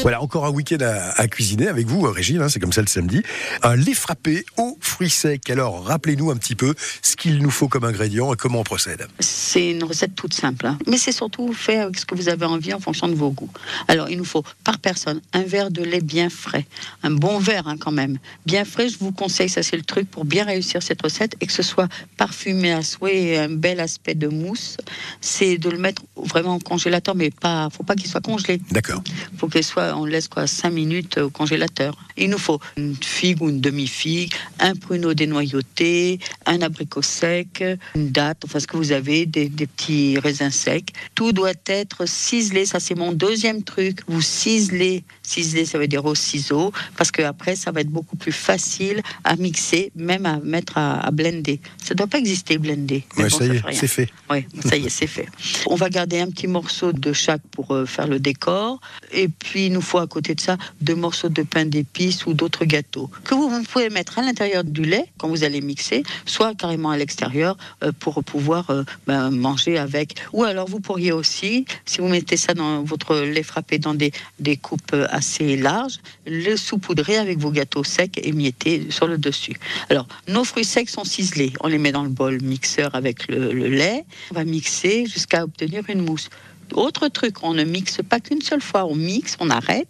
Voilà, 0.06 0.22
encore 0.22 0.46
un 0.46 0.52
week-end 0.52 0.78
à, 0.82 1.20
à 1.20 1.28
cuisiner 1.28 1.68
avec 1.68 1.88
vous, 1.88 2.00
Régine, 2.02 2.40
hein, 2.40 2.48
c'est 2.48 2.60
comme 2.60 2.72
ça 2.72 2.82
le 2.82 2.88
samedi. 2.88 3.24
Un 3.64 3.76
lait 3.76 3.96
frappé 3.96 4.46
aux 4.56 4.78
fruits 4.80 5.10
secs. 5.10 5.50
Alors, 5.50 5.84
rappelez-nous 5.84 6.30
un 6.30 6.36
petit 6.36 6.54
peu 6.54 6.76
ce 7.02 7.16
qu'il 7.16 7.40
nous 7.40 7.50
faut 7.50 7.68
comme 7.68 7.86
ingrédient 7.86 8.32
et 8.32 8.38
comment 8.38 8.60
on 8.60 8.64
procède. 8.64 9.08
C'est 9.20 9.72
une 9.72 9.84
recette 9.84 10.14
toute 10.14 10.36
simple, 10.36 10.68
hein. 10.68 10.78
mais 10.86 11.00
c'est 11.00 11.12
surtout 11.12 11.52
fait 11.54 11.78
avec 11.78 11.98
ce 11.98 12.06
que 12.06 12.14
vous 12.14 12.30
avez 12.30 12.46
envie 12.46 12.72
en 12.72 12.80
fonction 12.80 13.08
de 13.08 13.16
vos 13.16 13.32
goûts. 13.32 13.50
Alors, 13.88 14.08
il 14.08 14.20
nous 14.20 14.26
faut 14.26 14.44
par 14.64 14.78
personne 14.78 15.22
un 15.34 15.42
verre 15.42 15.72
de 15.72 15.82
lait 15.82 16.02
bien 16.02 16.30
frais, 16.30 16.68
un 17.02 17.10
bon 17.10 17.40
verre 17.40 17.68
hein, 17.68 17.78
quand 17.80 17.92
même, 17.92 18.20
bien 18.46 18.64
frais. 18.64 18.90
Je 18.90 19.00
vous 19.00 19.12
conseille, 19.12 19.50
ça 19.50 19.64
c'est 19.64 19.76
le 19.76 19.82
truc 19.82 20.08
pour 20.12 20.24
bien 20.24 20.46
réussir 20.46 20.84
cette 20.84 21.02
recette 21.02 21.36
et 21.42 21.48
que 21.48 21.54
ce 21.54 21.64
soit 21.64 21.90
parfumé 22.16 22.74
à 22.74 22.84
souhait 22.84 23.24
et 23.24 23.40
un 23.40 23.50
bel 23.50 23.80
aspect 23.80 24.14
de 24.14 24.28
mousse. 24.28 24.78
C'est 25.20 25.58
de 25.58 25.72
le 25.72 25.80
mettre 25.80 26.04
vraiment 26.16 26.58
au 26.58 26.60
congélateur, 26.60 27.16
mais 27.16 27.32
pas, 27.32 27.70
faut 27.72 27.82
pas 27.82 27.96
qu'il 27.96 28.08
soit 28.08 28.22
congelé. 28.22 28.62
D'accord. 28.70 29.04
faut 29.40 29.48
qu'il 29.48 29.64
soit, 29.64 29.95
on 29.96 30.06
laisse 30.06 30.28
quoi, 30.28 30.48
5 30.48 30.70
minutes 30.70 31.18
au 31.18 31.30
congélateur. 31.30 31.98
Il 32.18 32.30
nous 32.30 32.38
faut 32.38 32.60
une 32.78 32.96
figue 32.96 33.42
ou 33.42 33.50
une 33.50 33.62
demi-figue, 33.62 34.34
un 34.60 34.76
pruneau 34.76 35.14
dénoyauté, 35.14 36.20
un 36.46 36.62
abricot 36.62 37.02
sec, 37.02 37.64
une 37.96 38.12
date, 38.12 38.44
enfin 38.46 38.60
ce 38.60 38.68
que 38.68 38.78
vous 38.78 38.92
avez, 38.92 39.26
des, 39.26 39.50
des 39.50 39.68
petits 39.68 40.20
raisins 40.20 40.52
secs. 40.52 40.94
Tout 41.16 41.32
doit 41.32 41.54
être 41.66 42.08
ciselé, 42.08 42.66
ça 42.66 42.80
c'est 42.80 42.96
mon 42.96 43.12
deuxième 43.12 43.64
truc. 43.64 44.02
Vous 44.08 44.22
ciselez, 44.22 45.04
ciseler 45.26 45.66
ça 45.66 45.78
veut 45.78 45.88
dire 45.88 46.06
au 46.06 46.16
ciseau, 46.16 46.72
parce 46.98 47.12
que 47.12 47.22
après 47.22 47.56
ça 47.56 47.72
va 47.72 47.82
être 47.82 47.90
beaucoup 47.90 48.16
plus 48.16 48.32
facile 48.32 49.02
à 49.24 49.36
mixer, 49.36 49.92
même 49.96 50.26
à 50.26 50.38
mettre 50.40 50.78
à, 50.78 51.06
à 51.06 51.12
blender. 51.12 51.60
Ça 51.84 51.94
doit 51.94 52.08
pas 52.08 52.20
exister 52.20 52.58
blender. 52.58 53.04
mais 53.18 53.24
Ouais, 53.24 53.30
bon, 53.30 53.38
ça 53.38 53.46
y 53.46 53.58
est, 53.58 53.74
c'est 53.74 53.88
fait. 53.88 54.10
Oui, 54.30 54.46
ça 54.64 54.78
y 54.78 54.86
est, 54.86 54.90
c'est 54.90 55.08
fait. 55.08 55.28
On 55.68 55.76
va 55.76 55.90
garder 55.90 56.20
un 56.20 56.30
petit 56.30 56.48
morceau 56.48 56.92
de 56.92 57.14
chaque 57.14 57.42
pour 57.52 57.72
euh, 57.72 57.86
faire 57.86 58.08
le 58.08 58.20
décor. 58.20 58.80
Et 59.12 59.28
puis, 59.28 59.68
il 59.68 59.74
nous 59.74 59.82
faut 59.82 60.00
à 60.00 60.08
côté 60.08 60.36
de 60.36 60.42
ça 60.42 60.58
deux 60.82 60.96
morceaux 60.96 61.30
de 61.30 61.44
pain 61.44 61.66
d'épices 61.66 62.26
ou 62.26 62.34
d'autres 62.34 62.66
gâteaux 62.66 63.10
que 63.24 63.36
vous, 63.36 63.50
vous 63.50 63.64
pouvez 63.64 63.90
mettre 63.90 64.20
à 64.20 64.22
l'intérieur 64.22 64.64
du 64.64 64.84
lait 64.84 65.06
quand 65.18 65.28
vous 65.28 65.44
allez 65.44 65.62
mixer, 65.62 66.04
soit 66.26 66.54
carrément 66.56 66.92
à 66.92 66.98
l'extérieur 66.98 67.58
euh, 67.84 67.92
pour 68.00 68.24
pouvoir 68.24 68.70
euh, 68.70 68.84
ben, 69.08 69.32
manger 69.32 69.78
avec. 69.78 70.16
Ou 70.34 70.44
alors, 70.44 70.68
vous 70.68 70.80
pourriez 70.80 71.12
aussi, 71.12 71.66
si 71.86 72.00
vous 72.00 72.08
mettez 72.08 72.38
ça 72.38 72.54
dans 72.54 72.84
votre 72.84 73.16
lait 73.18 73.44
frappé 73.44 73.80
dans 73.80 73.94
des, 73.94 74.12
des 74.40 74.58
coupes 74.58 74.94
assez 75.16 75.56
larges, 75.56 76.00
le 76.28 76.56
saupoudrer 76.58 77.18
avec 77.18 77.40
vos 77.40 77.52
gâteaux 77.52 77.84
secs 77.84 78.20
émiettés 78.22 78.88
sur 78.90 79.08
le 79.08 79.18
dessus. 79.18 79.56
Alors, 79.90 80.08
nos 80.28 80.44
fruits 80.44 80.66
secs 80.66 80.90
sont 80.90 81.06
ciselés. 81.06 81.54
On 81.62 81.68
les 81.68 81.78
met 81.78 81.92
dans 81.92 82.04
le 82.04 82.10
bol 82.10 82.42
mixeur 82.42 82.94
avec 82.96 83.28
le, 83.28 83.54
le 83.54 83.70
lait. 83.70 84.06
On 84.32 84.36
va 84.36 84.44
mixer 84.44 85.06
jusqu'à 85.06 85.44
obtenir 85.44 85.84
une 85.90 86.02
mousse. 86.02 86.30
Autre 86.74 87.08
truc, 87.08 87.44
on 87.44 87.54
ne 87.54 87.64
mixe 87.64 88.00
pas 88.08 88.20
qu'une 88.20 88.42
seule 88.42 88.62
fois. 88.62 88.86
On 88.86 88.96
mixe, 88.96 89.38
on 89.40 89.50
arrête. 89.50 89.88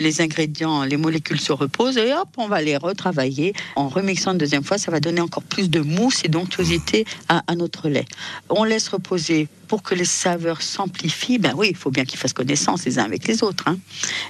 Les 0.00 0.20
ingrédients, 0.22 0.82
les 0.84 0.96
molécules 0.96 1.40
se 1.40 1.52
reposent 1.52 1.98
et 1.98 2.12
hop, 2.14 2.28
on 2.38 2.48
va 2.48 2.62
les 2.62 2.76
retravailler. 2.76 3.52
En 3.76 3.88
remixant 3.88 4.32
une 4.32 4.38
deuxième 4.38 4.64
fois, 4.64 4.78
ça 4.78 4.90
va 4.90 4.98
donner 4.98 5.20
encore 5.20 5.42
plus 5.42 5.68
de 5.70 5.80
mousse 5.80 6.22
et 6.24 6.28
d'onctuosité 6.28 7.04
à, 7.28 7.42
à 7.46 7.54
notre 7.54 7.88
lait. 7.88 8.06
On 8.48 8.64
laisse 8.64 8.88
reposer 8.88 9.48
pour 9.68 9.82
que 9.84 9.94
les 9.94 10.04
saveurs 10.04 10.62
s'amplifient. 10.62 11.38
Ben 11.38 11.52
oui, 11.56 11.68
il 11.70 11.76
faut 11.76 11.90
bien 11.92 12.04
qu'ils 12.04 12.18
fassent 12.18 12.32
connaissance 12.32 12.84
les 12.86 12.98
uns 12.98 13.04
avec 13.04 13.28
les 13.28 13.44
autres. 13.44 13.64
hein. 13.68 13.78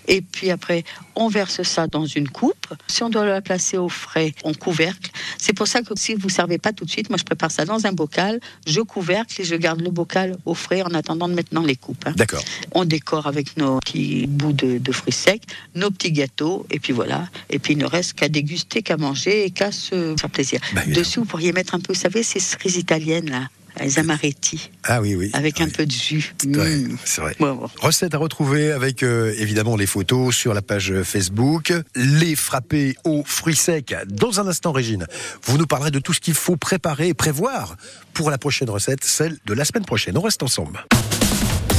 Et 0.07 0.21
puis 0.21 0.51
après, 0.51 0.85
on 1.15 1.29
verse 1.29 1.63
ça 1.63 1.87
dans 1.87 2.05
une 2.05 2.29
coupe. 2.29 2.67
Si 2.89 3.03
on 3.03 3.09
doit 3.09 3.25
la 3.25 3.41
placer 3.41 3.79
au 3.79 3.89
frais, 3.89 4.35
on 4.45 4.53
couvercle. 4.53 5.11
C'est 5.39 5.55
pour 5.55 5.67
ça 5.67 5.81
que 5.81 5.95
si 5.97 6.15
vous 6.15 6.27
ne 6.27 6.33
servez 6.33 6.59
pas 6.59 6.73
tout 6.75 6.85
de 6.85 6.91
suite, 6.91 7.09
moi 7.09 7.17
je 7.17 7.25
prépare 7.25 7.51
ça 7.51 7.65
dans 7.65 7.87
un 7.87 7.93
bocal, 7.93 8.39
je 8.67 8.81
couvercle 8.83 9.41
et 9.41 9.45
je 9.45 9.55
garde 9.55 9.81
le 9.81 9.91
bocal 9.91 10.37
au 10.45 10.53
frais 10.55 10.83
en 10.83 10.93
attendant 10.93 11.27
de 11.29 11.33
mettre 11.35 11.55
dans 11.55 11.63
les 11.63 11.77
coupes. 11.77 12.05
hein. 12.07 12.13
D'accord. 12.17 12.43
On 12.73 12.85
décore 12.85 13.27
avec 13.27 13.57
nos 13.57 13.79
petits 13.79 14.27
bouts 14.27 14.53
de, 14.53 14.77
de 14.77 14.93
fruits 14.93 15.13
secs, 15.15 15.43
nos 15.75 15.91
petits 15.91 16.13
gâteaux, 16.13 16.67
et 16.71 16.79
puis 16.81 16.93
voilà. 16.93 17.29
Et 17.51 17.59
puis 17.59 17.75
il 17.75 17.79
ne 17.79 17.87
reste 17.87 18.15
qu'à 18.15 18.29
déguster, 18.29 18.83
qu'à 18.83 18.97
manger 18.97 19.45
et 19.45 19.51
qu'à 19.51 19.73
se 19.73 20.15
faire 20.19 20.31
plaisir. 20.31 20.61
Bah. 20.75 20.83
Dessus, 20.87 21.19
vous 21.21 21.25
pourriez 21.27 21.53
mettre 21.53 21.75
un 21.75 21.81
peu, 21.81 21.93
vous 21.93 21.99
savez, 22.01 22.23
ces 22.23 22.41
cerises 22.41 22.77
italiennes 22.77 23.31
là, 23.31 23.49
les 23.81 23.99
amaretti, 24.01 24.69
Ah 24.83 25.01
oui, 25.01 25.15
oui. 25.15 25.31
avec 25.33 25.61
un 25.61 25.67
Oui. 25.67 25.71
peu 25.71 25.87
de 25.87 25.93
jus. 25.93 26.35
Mmh. 26.45 26.97
c'est 27.05 27.21
vrai. 27.21 27.37
Ouais, 27.41 27.51
ouais. 27.51 27.67
Recette 27.81 28.15
à 28.15 28.19
retrouver 28.19 28.73
avec 28.73 29.03
euh, 29.03 29.33
évidemment 29.39 29.77
les 29.77 29.87
photos 29.87 30.35
sur 30.35 30.53
la 30.55 30.61
page 30.61 30.93
Facebook. 31.05 31.73
Les 31.95 32.35
frappés 32.35 32.97
aux 33.05 33.23
fruits 33.25 33.55
secs. 33.57 33.95
Dans 34.09 34.41
un 34.41 34.49
instant, 34.49 34.73
Régine, 34.73 35.07
vous 35.45 35.57
nous 35.57 35.67
parlerez 35.67 35.93
de 35.93 36.01
tout 36.01 36.13
ce 36.13 36.21
qu'il 36.21 36.35
faut 36.35 36.57
préparer 36.57 37.09
et 37.09 37.15
prévoir 37.15 37.77
pour 38.13 38.31
la 38.31 38.39
prochaine 38.39 38.69
recette, 38.71 39.05
celle 39.05 39.39
de 39.47 39.55
la 39.55 39.65
semaine 39.65 39.85
prochaine. 39.85 40.19
On 40.19 40.23
reste 40.23 40.43
ensemble. 40.43 40.85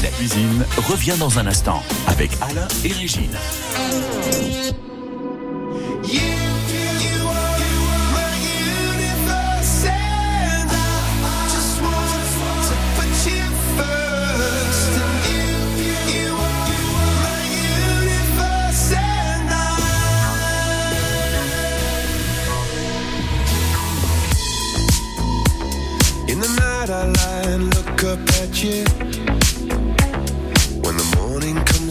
La 0.02 0.10
cuisine 0.10 0.66
revient 0.90 1.16
dans 1.20 1.38
un 1.38 1.46
instant 1.46 1.84
avec 2.08 2.32
Alain 2.42 2.68
et 2.84 2.92
Régine. 2.92 3.38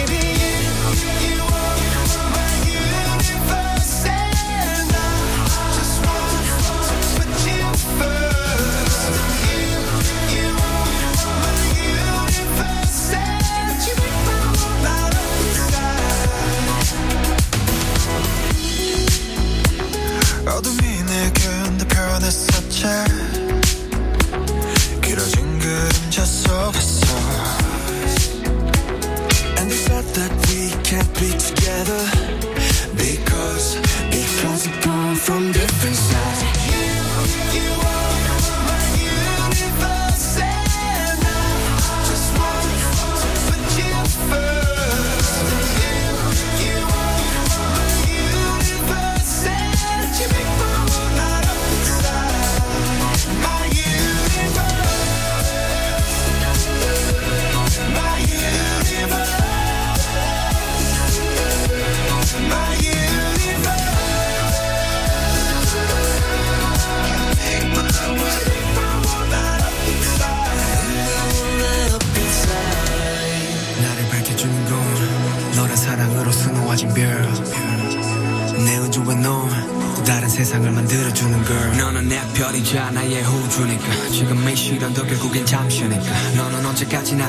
Together 31.83 32.40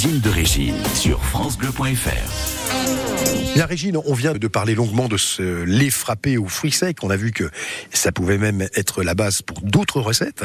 cuisine 0.00 0.20
de 0.20 0.30
Régine 0.30 0.76
sur 0.94 1.22
francebleu.fr. 1.22 3.54
Bien 3.54 3.66
Régine, 3.66 3.98
on 4.06 4.14
vient 4.14 4.32
de 4.32 4.48
parler 4.48 4.74
longuement 4.74 5.08
de 5.08 5.18
ce 5.18 5.62
lait 5.64 5.90
frappé 5.90 6.38
aux 6.38 6.46
fruits 6.46 6.72
secs. 6.72 6.96
On 7.02 7.10
a 7.10 7.16
vu 7.16 7.32
que 7.32 7.50
ça 7.92 8.10
pouvait 8.10 8.38
même 8.38 8.66
être 8.76 9.02
la 9.02 9.14
base 9.14 9.42
pour 9.42 9.60
d'autres 9.60 10.00
recettes. 10.00 10.42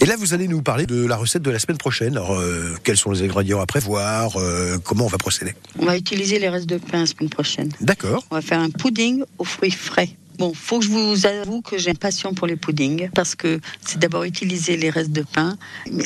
Et 0.00 0.06
là, 0.06 0.16
vous 0.16 0.32
allez 0.32 0.48
nous 0.48 0.62
parler 0.62 0.86
de 0.86 1.04
la 1.04 1.16
recette 1.16 1.42
de 1.42 1.50
la 1.50 1.58
semaine 1.58 1.76
prochaine. 1.76 2.16
Alors, 2.16 2.32
euh, 2.32 2.78
quels 2.82 2.96
sont 2.96 3.10
les 3.10 3.22
ingrédients 3.22 3.60
à 3.60 3.66
prévoir 3.66 4.38
euh, 4.38 4.78
Comment 4.82 5.04
on 5.04 5.08
va 5.08 5.18
procéder? 5.18 5.52
On 5.78 5.84
va 5.84 5.98
utiliser 5.98 6.38
les 6.38 6.48
restes 6.48 6.70
de 6.70 6.78
pain 6.78 7.00
la 7.00 7.06
semaine 7.06 7.28
prochaine. 7.28 7.70
D'accord. 7.82 8.24
On 8.30 8.36
va 8.36 8.40
faire 8.40 8.60
un 8.60 8.70
pudding 8.70 9.22
aux 9.36 9.44
fruits 9.44 9.70
frais. 9.70 10.08
Bon, 10.38 10.54
faut 10.54 10.78
que 10.78 10.84
je 10.84 10.90
vous 10.90 11.26
avoue 11.26 11.62
que 11.62 11.78
j'ai 11.78 11.90
une 11.90 11.98
passion 11.98 12.32
pour 12.32 12.46
les 12.46 12.54
puddings 12.54 13.10
parce 13.12 13.34
que 13.34 13.60
c'est 13.84 13.98
d'abord 13.98 14.22
utiliser 14.22 14.76
les 14.76 14.88
restes 14.88 15.10
de 15.10 15.22
pain 15.22 15.56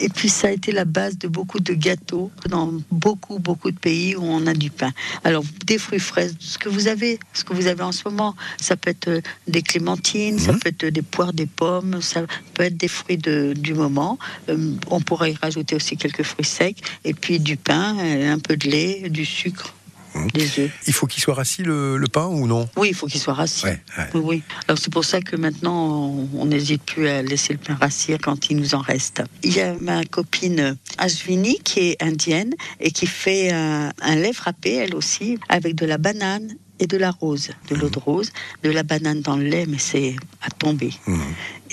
et 0.01 0.09
puis 0.09 0.31
ça 0.31 0.49
a 0.49 0.51
été 0.53 0.73
la 0.73 0.87
base 0.87 1.19
de 1.19 1.29
beaucoup 1.29 1.61
de 1.61 1.75
gâteaux 1.75 2.31
dans 2.49 2.73
beaucoup 2.91 3.39
beaucoup 3.39 3.71
de 3.71 3.79
pays 3.79 4.17
où 4.17 4.23
on 4.25 4.47
a 4.47 4.55
du 4.55 4.71
pain. 4.71 4.91
Alors 5.23 5.45
des 5.67 5.77
fruits 5.77 5.99
frais, 5.99 6.31
ce 6.39 6.57
que 6.57 6.71
vous 6.71 6.89
avez, 6.89 7.19
ce 7.35 7.45
que 7.45 7.53
vous 7.53 7.67
avez 7.67 7.83
en 7.83 7.93
ce 7.93 8.09
moment, 8.09 8.35
ça 8.59 8.75
peut 8.75 8.89
être 8.89 9.09
euh, 9.09 9.21
des 9.49 9.61
clémentines, 9.61 10.39
ça 10.39 10.55
peut 10.55 10.71
être 10.71 10.87
des 10.87 11.03
poires, 11.03 11.35
des 11.35 11.47
pommes, 11.47 12.01
ça 12.01 12.23
peut 12.55 12.63
être 12.63 12.77
des 12.79 12.89
fruits 12.89 13.19
de- 13.19 13.53
du 13.55 13.75
moment. 13.75 14.19
Euh, 14.49 14.73
on 14.89 15.03
pourrait 15.03 15.33
y 15.33 15.37
rajouter 15.37 15.77
aussi 15.77 15.99
quelques 15.99 16.23
fruits 16.23 16.47
secs 16.47 16.81
et 17.05 17.13
puis 17.13 17.39
du 17.39 17.59
pain, 17.59 17.99
euh, 17.99 18.33
un 18.33 18.39
peu 18.39 18.57
de 18.57 18.67
lait, 18.69 19.11
du 19.11 19.27
sucre, 19.27 19.75
œufs. 20.17 20.71
Il 20.87 20.93
faut 20.93 21.07
qu'il 21.07 21.23
soit 21.23 21.35
rassis 21.35 21.63
le, 21.63 21.97
le 21.97 22.09
pain 22.09 22.27
ou 22.27 22.47
non? 22.47 22.69
Oui, 22.77 22.89
il 22.91 22.95
faut 22.95 23.07
qu'il 23.07 23.21
soit 23.21 23.35
rassis. 23.35 23.65
Ouais, 23.65 23.81
ouais. 23.99 24.05
Oui, 24.15 24.21
oui. 24.25 24.43
Alors 24.69 24.79
c'est 24.79 24.93
pour 24.93 25.05
ça 25.05 25.21
que 25.21 25.37
maintenant, 25.37 26.27
on- 26.35 26.47
n'hésite 26.47 26.83
plus 26.83 27.09
à 27.09 27.23
laisser 27.23 27.53
le 27.55 27.59
pain 27.59 27.75
rassir 27.81 28.19
quand 28.23 28.51
il 28.51 28.57
nous 28.59 28.75
en 28.75 28.81
reste. 28.81 29.23
Il 29.43 29.55
y 29.55 29.61
a 29.61 29.75
ma 29.81 30.05
copine 30.05 30.77
Ashwini 30.99 31.59
qui 31.65 31.81
est 31.91 32.03
indienne 32.03 32.53
et 32.81 32.91
qui 32.91 33.07
fait 33.07 33.51
un, 33.53 33.91
un 34.03 34.15
lait 34.17 34.33
frappé, 34.33 34.75
elle 34.75 34.95
aussi, 34.95 35.39
avec 35.49 35.75
de 35.75 35.87
la 35.87 35.99
banane 35.99 36.49
et 36.79 36.87
de 36.87 36.97
la 36.97 37.11
rose, 37.13 37.51
de 37.71 37.77
l'eau 37.77 37.89
de 37.91 37.99
rose, 37.99 38.33
de 38.65 38.71
la 38.71 38.83
banane 38.83 39.21
dans 39.21 39.37
le 39.37 39.45
lait, 39.45 39.67
mais 39.69 39.79
c'est 39.79 40.17
à 40.43 40.51
tomber. 40.51 40.91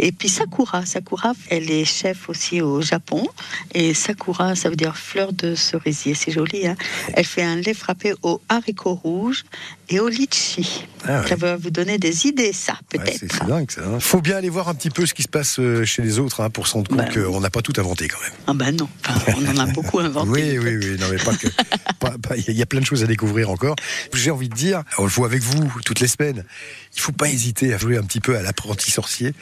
Et 0.01 0.11
puis 0.11 0.29
Sakura, 0.29 0.85
Sakura, 0.85 1.33
elle 1.49 1.69
est 1.69 1.83
chef 1.85 2.29
aussi 2.29 2.61
au 2.61 2.81
Japon. 2.81 3.27
Et 3.73 3.93
Sakura, 3.93 4.55
ça 4.55 4.69
veut 4.69 4.75
dire 4.77 4.95
fleur 4.97 5.33
de 5.33 5.55
cerisier, 5.55 6.13
c'est 6.15 6.31
joli. 6.31 6.67
Hein 6.67 6.75
elle 7.13 7.25
fait 7.25 7.43
un 7.43 7.57
lait 7.57 7.73
frappé 7.73 8.13
au 8.23 8.41
haricot 8.49 8.93
rouge 8.95 9.43
et 9.89 9.99
au 9.99 10.07
litchi. 10.07 10.85
Ah 11.05 11.21
ouais. 11.21 11.27
Ça 11.27 11.35
va 11.35 11.55
vous 11.57 11.69
donner 11.69 11.97
des 11.97 12.27
idées, 12.27 12.53
ça, 12.53 12.73
Ouais, 12.93 12.99
peut-être. 12.99 13.17
c'est 13.19 13.31
c'est 13.31 13.45
dingue 13.45 13.69
ça. 13.71 13.81
hein. 13.85 13.99
Faut 13.99 14.21
bien 14.21 14.37
aller 14.37 14.49
voir 14.49 14.67
un 14.69 14.75
petit 14.75 14.89
peu 14.89 15.05
ce 15.05 15.13
qui 15.13 15.23
se 15.23 15.27
passe 15.27 15.59
euh, 15.59 15.83
chez 15.85 16.01
les 16.01 16.19
autres 16.19 16.41
hein, 16.41 16.49
pour 16.49 16.67
se 16.67 16.73
rendre 16.73 16.87
compte 16.89 16.97
Bah, 16.99 17.07
qu'on 17.13 17.39
n'a 17.41 17.49
pas 17.49 17.61
tout 17.61 17.73
inventé 17.77 18.07
quand 18.07 18.19
même. 18.21 18.31
ah 18.47 18.53
ben 18.53 18.75
non, 18.75 18.87
Enfin, 19.07 19.33
on 19.37 19.47
en 19.47 19.57
a 19.57 19.65
beaucoup 19.73 19.99
inventé. 19.99 20.29
Oui, 20.29 20.57
oui, 20.59 20.75
oui. 20.77 20.97
Non, 20.99 21.07
mais 21.11 21.17
pas 21.17 21.35
que. 21.35 21.47
Il 22.47 22.53
y 22.55 22.61
a 22.61 22.65
plein 22.65 22.79
de 22.79 22.85
choses 22.85 23.03
à 23.03 23.07
découvrir 23.07 23.49
encore. 23.49 23.75
J'ai 24.13 24.31
envie 24.31 24.49
de 24.49 24.55
dire, 24.55 24.83
on 24.97 25.03
le 25.03 25.09
voit 25.09 25.25
avec 25.27 25.41
vous 25.41 25.71
toutes 25.85 25.99
les 25.99 26.07
semaines. 26.07 26.43
Il 26.95 27.01
faut 27.01 27.11
pas 27.11 27.29
hésiter 27.29 27.73
à 27.73 27.77
jouer 27.77 27.97
un 27.97 28.03
petit 28.03 28.19
peu 28.19 28.37
à 28.37 28.41
l'apprenti 28.41 28.91
sorcier. 28.91 29.33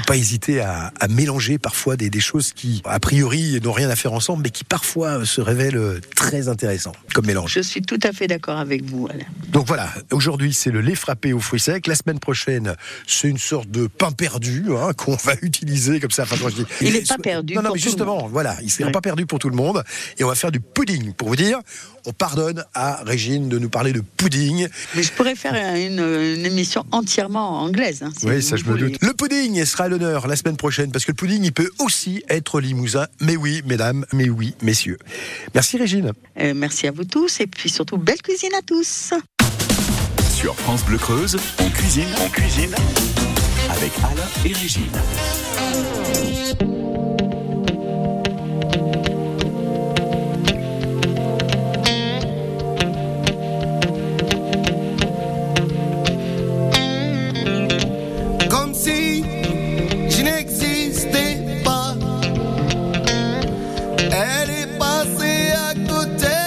Faut 0.00 0.06
pas 0.06 0.16
hésiter 0.16 0.60
à, 0.60 0.92
à 0.98 1.08
mélanger 1.08 1.58
parfois 1.58 1.96
des, 1.96 2.08
des 2.10 2.20
choses 2.20 2.52
qui, 2.52 2.80
a 2.84 2.98
priori, 3.00 3.60
n'ont 3.62 3.72
rien 3.72 3.90
à 3.90 3.96
faire 3.96 4.12
ensemble, 4.12 4.42
mais 4.44 4.50
qui 4.50 4.64
parfois 4.64 5.24
se 5.26 5.40
révèlent 5.40 6.00
très 6.16 6.48
intéressants 6.48 6.92
comme 7.14 7.26
mélange. 7.26 7.52
Je 7.54 7.60
suis 7.60 7.82
tout 7.82 7.98
à 8.02 8.12
fait 8.12 8.26
d'accord 8.26 8.58
avec 8.58 8.84
vous, 8.84 9.06
Alain. 9.10 9.24
Donc 9.48 9.66
voilà, 9.66 9.90
aujourd'hui 10.10 10.52
c'est 10.54 10.70
le 10.70 10.80
lait 10.80 10.94
frappé 10.94 11.32
aux 11.32 11.40
fruits 11.40 11.60
secs. 11.60 11.86
La 11.86 11.94
semaine 11.94 12.18
prochaine, 12.18 12.74
c'est 13.06 13.28
une 13.28 13.38
sorte 13.38 13.70
de 13.70 13.86
pain 13.88 14.10
perdu 14.12 14.64
hein, 14.70 14.92
qu'on 14.96 15.16
va 15.16 15.34
utiliser 15.42 16.00
comme 16.00 16.10
ça. 16.10 16.22
Enfin, 16.22 16.36
quand 16.40 16.48
je 16.48 16.56
dis- 16.56 16.66
Il 16.80 16.96
est 16.96 17.06
pas 17.06 17.18
perdu 17.18 17.54
Non, 17.54 17.60
non, 17.62 17.66
pour 17.68 17.76
mais 17.76 17.82
justement, 17.82 18.26
voilà, 18.28 18.56
il 18.62 18.70
sera 18.70 18.86
Ouais. 18.86 18.92
pas 18.92 19.00
perdu 19.02 19.26
pour 19.26 19.38
tout 19.38 19.50
le 19.50 19.56
monde. 19.56 19.84
Et 20.18 20.24
on 20.24 20.28
va 20.28 20.34
faire 20.34 20.50
du 20.52 20.60
pudding. 20.60 21.12
Pour 21.12 21.28
vous 21.28 21.36
dire, 21.36 21.58
on 22.06 22.12
pardonne 22.12 22.64
à 22.74 23.02
Régine 23.04 23.48
de 23.48 23.58
nous 23.58 23.68
parler 23.68 23.92
de 23.92 24.00
pudding. 24.16 24.68
Mais 24.94 25.02
je 25.02 25.12
pourrais 25.12 25.34
faire 25.36 25.54
une, 25.76 25.98
une 26.00 26.46
émission 26.46 26.84
entièrement 26.92 27.60
anglaise. 27.62 28.02
hein, 28.02 28.10
si 28.18 28.26
oui, 28.26 28.42
ça 28.42 28.56
je 28.56 28.64
me 28.64 28.76
doute. 28.76 28.96
Le 29.00 29.12
pudding 29.12 29.64
sera 29.64 29.84
à 29.84 29.88
l'honneur 29.88 30.26
la 30.26 30.36
semaine 30.36 30.56
prochaine 30.56 30.90
parce 30.92 31.04
que 31.04 31.12
le 31.12 31.16
pudding, 31.16 31.42
il 31.44 31.52
peut 31.52 31.70
aussi 31.78 32.22
être 32.28 32.60
limousin. 32.60 33.06
Mais 33.20 33.36
oui, 33.36 33.62
mesdames, 33.66 34.04
mais 34.12 34.28
oui, 34.28 34.54
messieurs. 34.62 34.98
Merci 35.54 35.76
Régine. 35.78 36.12
Euh, 36.38 36.52
merci 36.54 36.86
à 36.86 36.90
vous 36.92 37.04
tous 37.04 37.40
et 37.40 37.46
puis 37.46 37.68
surtout, 37.70 37.96
belle 37.98 38.22
cuisine 38.22 38.52
à 38.58 38.62
tous. 38.62 39.12
Sur 40.34 40.54
France 40.56 40.84
Bleu 40.84 40.96
Creuse, 40.98 41.36
on 41.58 41.68
cuisine, 41.70 42.08
on 42.24 42.28
cuisine 42.30 42.74
avec 43.70 43.92
Alain 44.02 44.28
et 44.44 44.52
Régine. 44.52 44.90
Passée 65.70 65.80
à 65.80 65.88
côté 65.88 66.39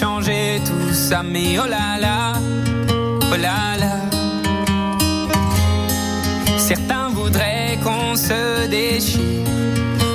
changer 0.00 0.62
tout 0.64 0.94
ça, 0.94 1.22
mais 1.22 1.58
oh 1.58 1.68
là 1.68 1.98
là, 2.00 2.32
oh 3.30 3.36
là 3.36 3.76
là. 3.82 3.96
Certains 6.56 7.10
voudraient 7.10 7.78
qu'on 7.84 8.16
se 8.16 8.66
déchire 8.68 9.44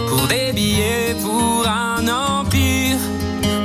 pour 0.10 0.28
des 0.28 0.54
billets, 0.54 1.16
pour 1.22 1.68
un 1.68 2.02
empire. 2.08 2.98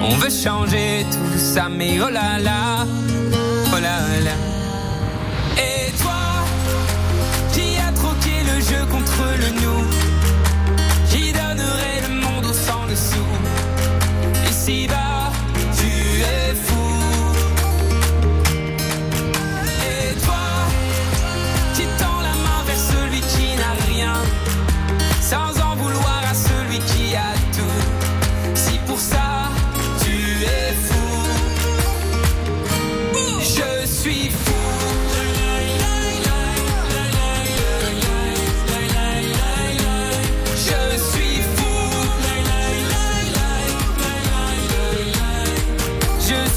On 0.03 0.15
veut 0.17 0.35
changer 0.47 1.07
tout 1.11 1.39
ça, 1.39 1.69
mais 1.71 1.99
oh 2.05 2.11
là 2.11 2.39
là. 2.39 2.80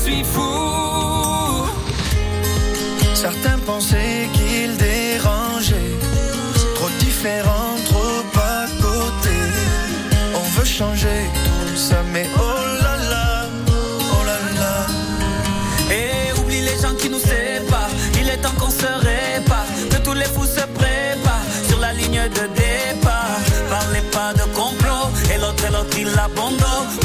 suis 0.04 0.24
fou. 0.24 1.66
Certains 3.14 3.58
pensaient 3.66 4.28
qu'il 4.34 4.76
dérangeait. 4.76 5.94
Trop 6.76 6.90
différent, 7.00 7.70
trop 7.86 8.22
à 8.56 8.66
côté. 8.82 9.36
On 10.36 10.46
veut 10.56 10.66
changer 10.66 11.20
tout 11.68 11.78
ça, 11.78 12.00
mais 12.12 12.26
oh 12.36 12.60
là 12.84 12.96
là, 13.12 13.46
oh 14.16 14.24
là 14.30 14.40
là. 14.62 14.78
Et 16.00 16.38
oublie 16.40 16.62
les 16.70 16.78
gens 16.82 16.96
qui 17.00 17.10
nous 17.10 17.24
séparent. 17.32 17.96
Il 18.20 18.28
est 18.30 18.42
temps 18.46 18.58
qu'on 18.60 18.72
se 18.72 18.92
répare. 19.10 19.70
Que 19.90 19.98
tous 20.06 20.16
les 20.22 20.30
fous 20.34 20.46
se 20.60 20.66
préparent 20.80 21.48
sur 21.68 21.80
la 21.80 21.94
ligne 21.94 22.24
de 22.40 22.46
départ. 22.62 23.03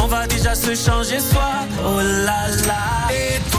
On 0.01 0.07
va 0.07 0.27
déjà 0.27 0.55
se 0.55 0.75
changer 0.75 1.21
soi. 1.21 1.51
Oh 1.85 2.01
là 2.01 2.49
là. 2.67 3.58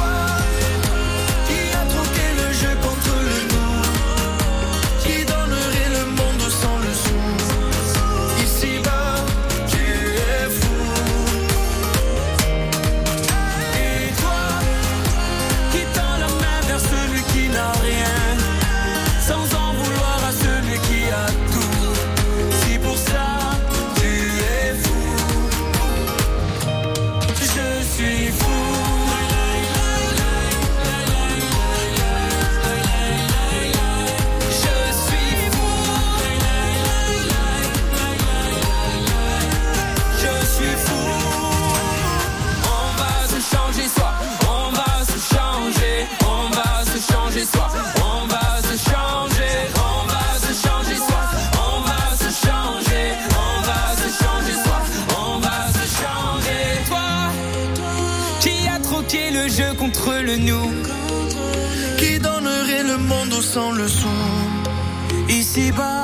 спасибо. 65.60 65.99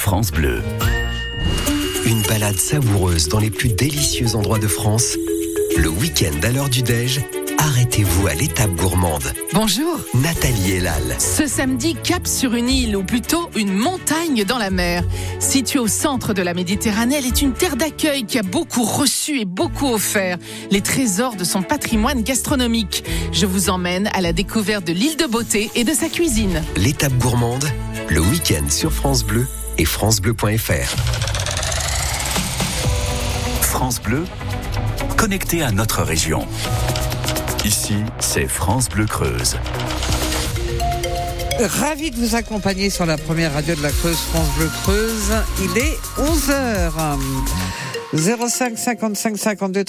France 0.00 0.32
Bleu. 0.32 0.62
Une 2.06 2.22
balade 2.22 2.56
savoureuse 2.56 3.28
dans 3.28 3.38
les 3.38 3.50
plus 3.50 3.68
délicieux 3.68 4.34
endroits 4.34 4.58
de 4.58 4.66
France. 4.66 5.18
Le 5.76 5.90
week-end 5.90 6.32
à 6.42 6.50
l'heure 6.50 6.70
du 6.70 6.82
déj, 6.82 7.20
arrêtez-vous 7.58 8.26
à 8.26 8.32
l'étape 8.32 8.74
gourmande. 8.76 9.30
Bonjour. 9.52 10.00
Nathalie 10.14 10.72
Elal. 10.72 11.16
Ce 11.18 11.46
samedi, 11.46 11.96
cap 12.02 12.26
sur 12.26 12.54
une 12.54 12.70
île, 12.70 12.96
ou 12.96 13.04
plutôt 13.04 13.50
une 13.54 13.74
montagne 13.74 14.44
dans 14.44 14.56
la 14.56 14.70
mer. 14.70 15.04
Située 15.38 15.78
au 15.78 15.86
centre 15.86 16.32
de 16.32 16.40
la 16.40 16.54
Méditerranée, 16.54 17.16
elle 17.18 17.26
est 17.26 17.42
une 17.42 17.52
terre 17.52 17.76
d'accueil 17.76 18.24
qui 18.24 18.38
a 18.38 18.42
beaucoup 18.42 18.84
reçu 18.84 19.38
et 19.38 19.44
beaucoup 19.44 19.92
offert 19.92 20.38
les 20.70 20.80
trésors 20.80 21.36
de 21.36 21.44
son 21.44 21.60
patrimoine 21.60 22.22
gastronomique. 22.22 23.04
Je 23.32 23.44
vous 23.44 23.68
emmène 23.68 24.08
à 24.14 24.22
la 24.22 24.32
découverte 24.32 24.86
de 24.86 24.94
l'île 24.94 25.18
de 25.18 25.26
beauté 25.26 25.70
et 25.74 25.84
de 25.84 25.92
sa 25.92 26.08
cuisine. 26.08 26.62
L'étape 26.78 27.18
gourmande, 27.18 27.68
le 28.08 28.20
week-end 28.20 28.64
sur 28.70 28.92
France 28.92 29.24
Bleu 29.24 29.46
et 29.80 29.86
francebleu.fr. 29.86 30.94
France 33.62 33.98
Bleu, 34.02 34.24
connecté 35.16 35.62
à 35.62 35.70
notre 35.70 36.02
région. 36.02 36.46
Ici, 37.64 37.94
c'est 38.18 38.46
France 38.46 38.90
Bleu 38.90 39.06
Creuse. 39.06 39.56
Ravi 41.58 42.10
de 42.10 42.16
vous 42.16 42.34
accompagner 42.34 42.90
sur 42.90 43.06
la 43.06 43.16
première 43.16 43.54
radio 43.54 43.74
de 43.74 43.82
la 43.82 43.90
Creuse, 43.90 44.18
France 44.18 44.48
Bleu 44.58 44.70
Creuse. 44.82 45.32
Il 45.62 45.78
est 45.78 45.96
11h. 46.18 47.18
05 48.12 48.76
55 48.76 49.38
52 49.38 49.84
30. 49.84 49.88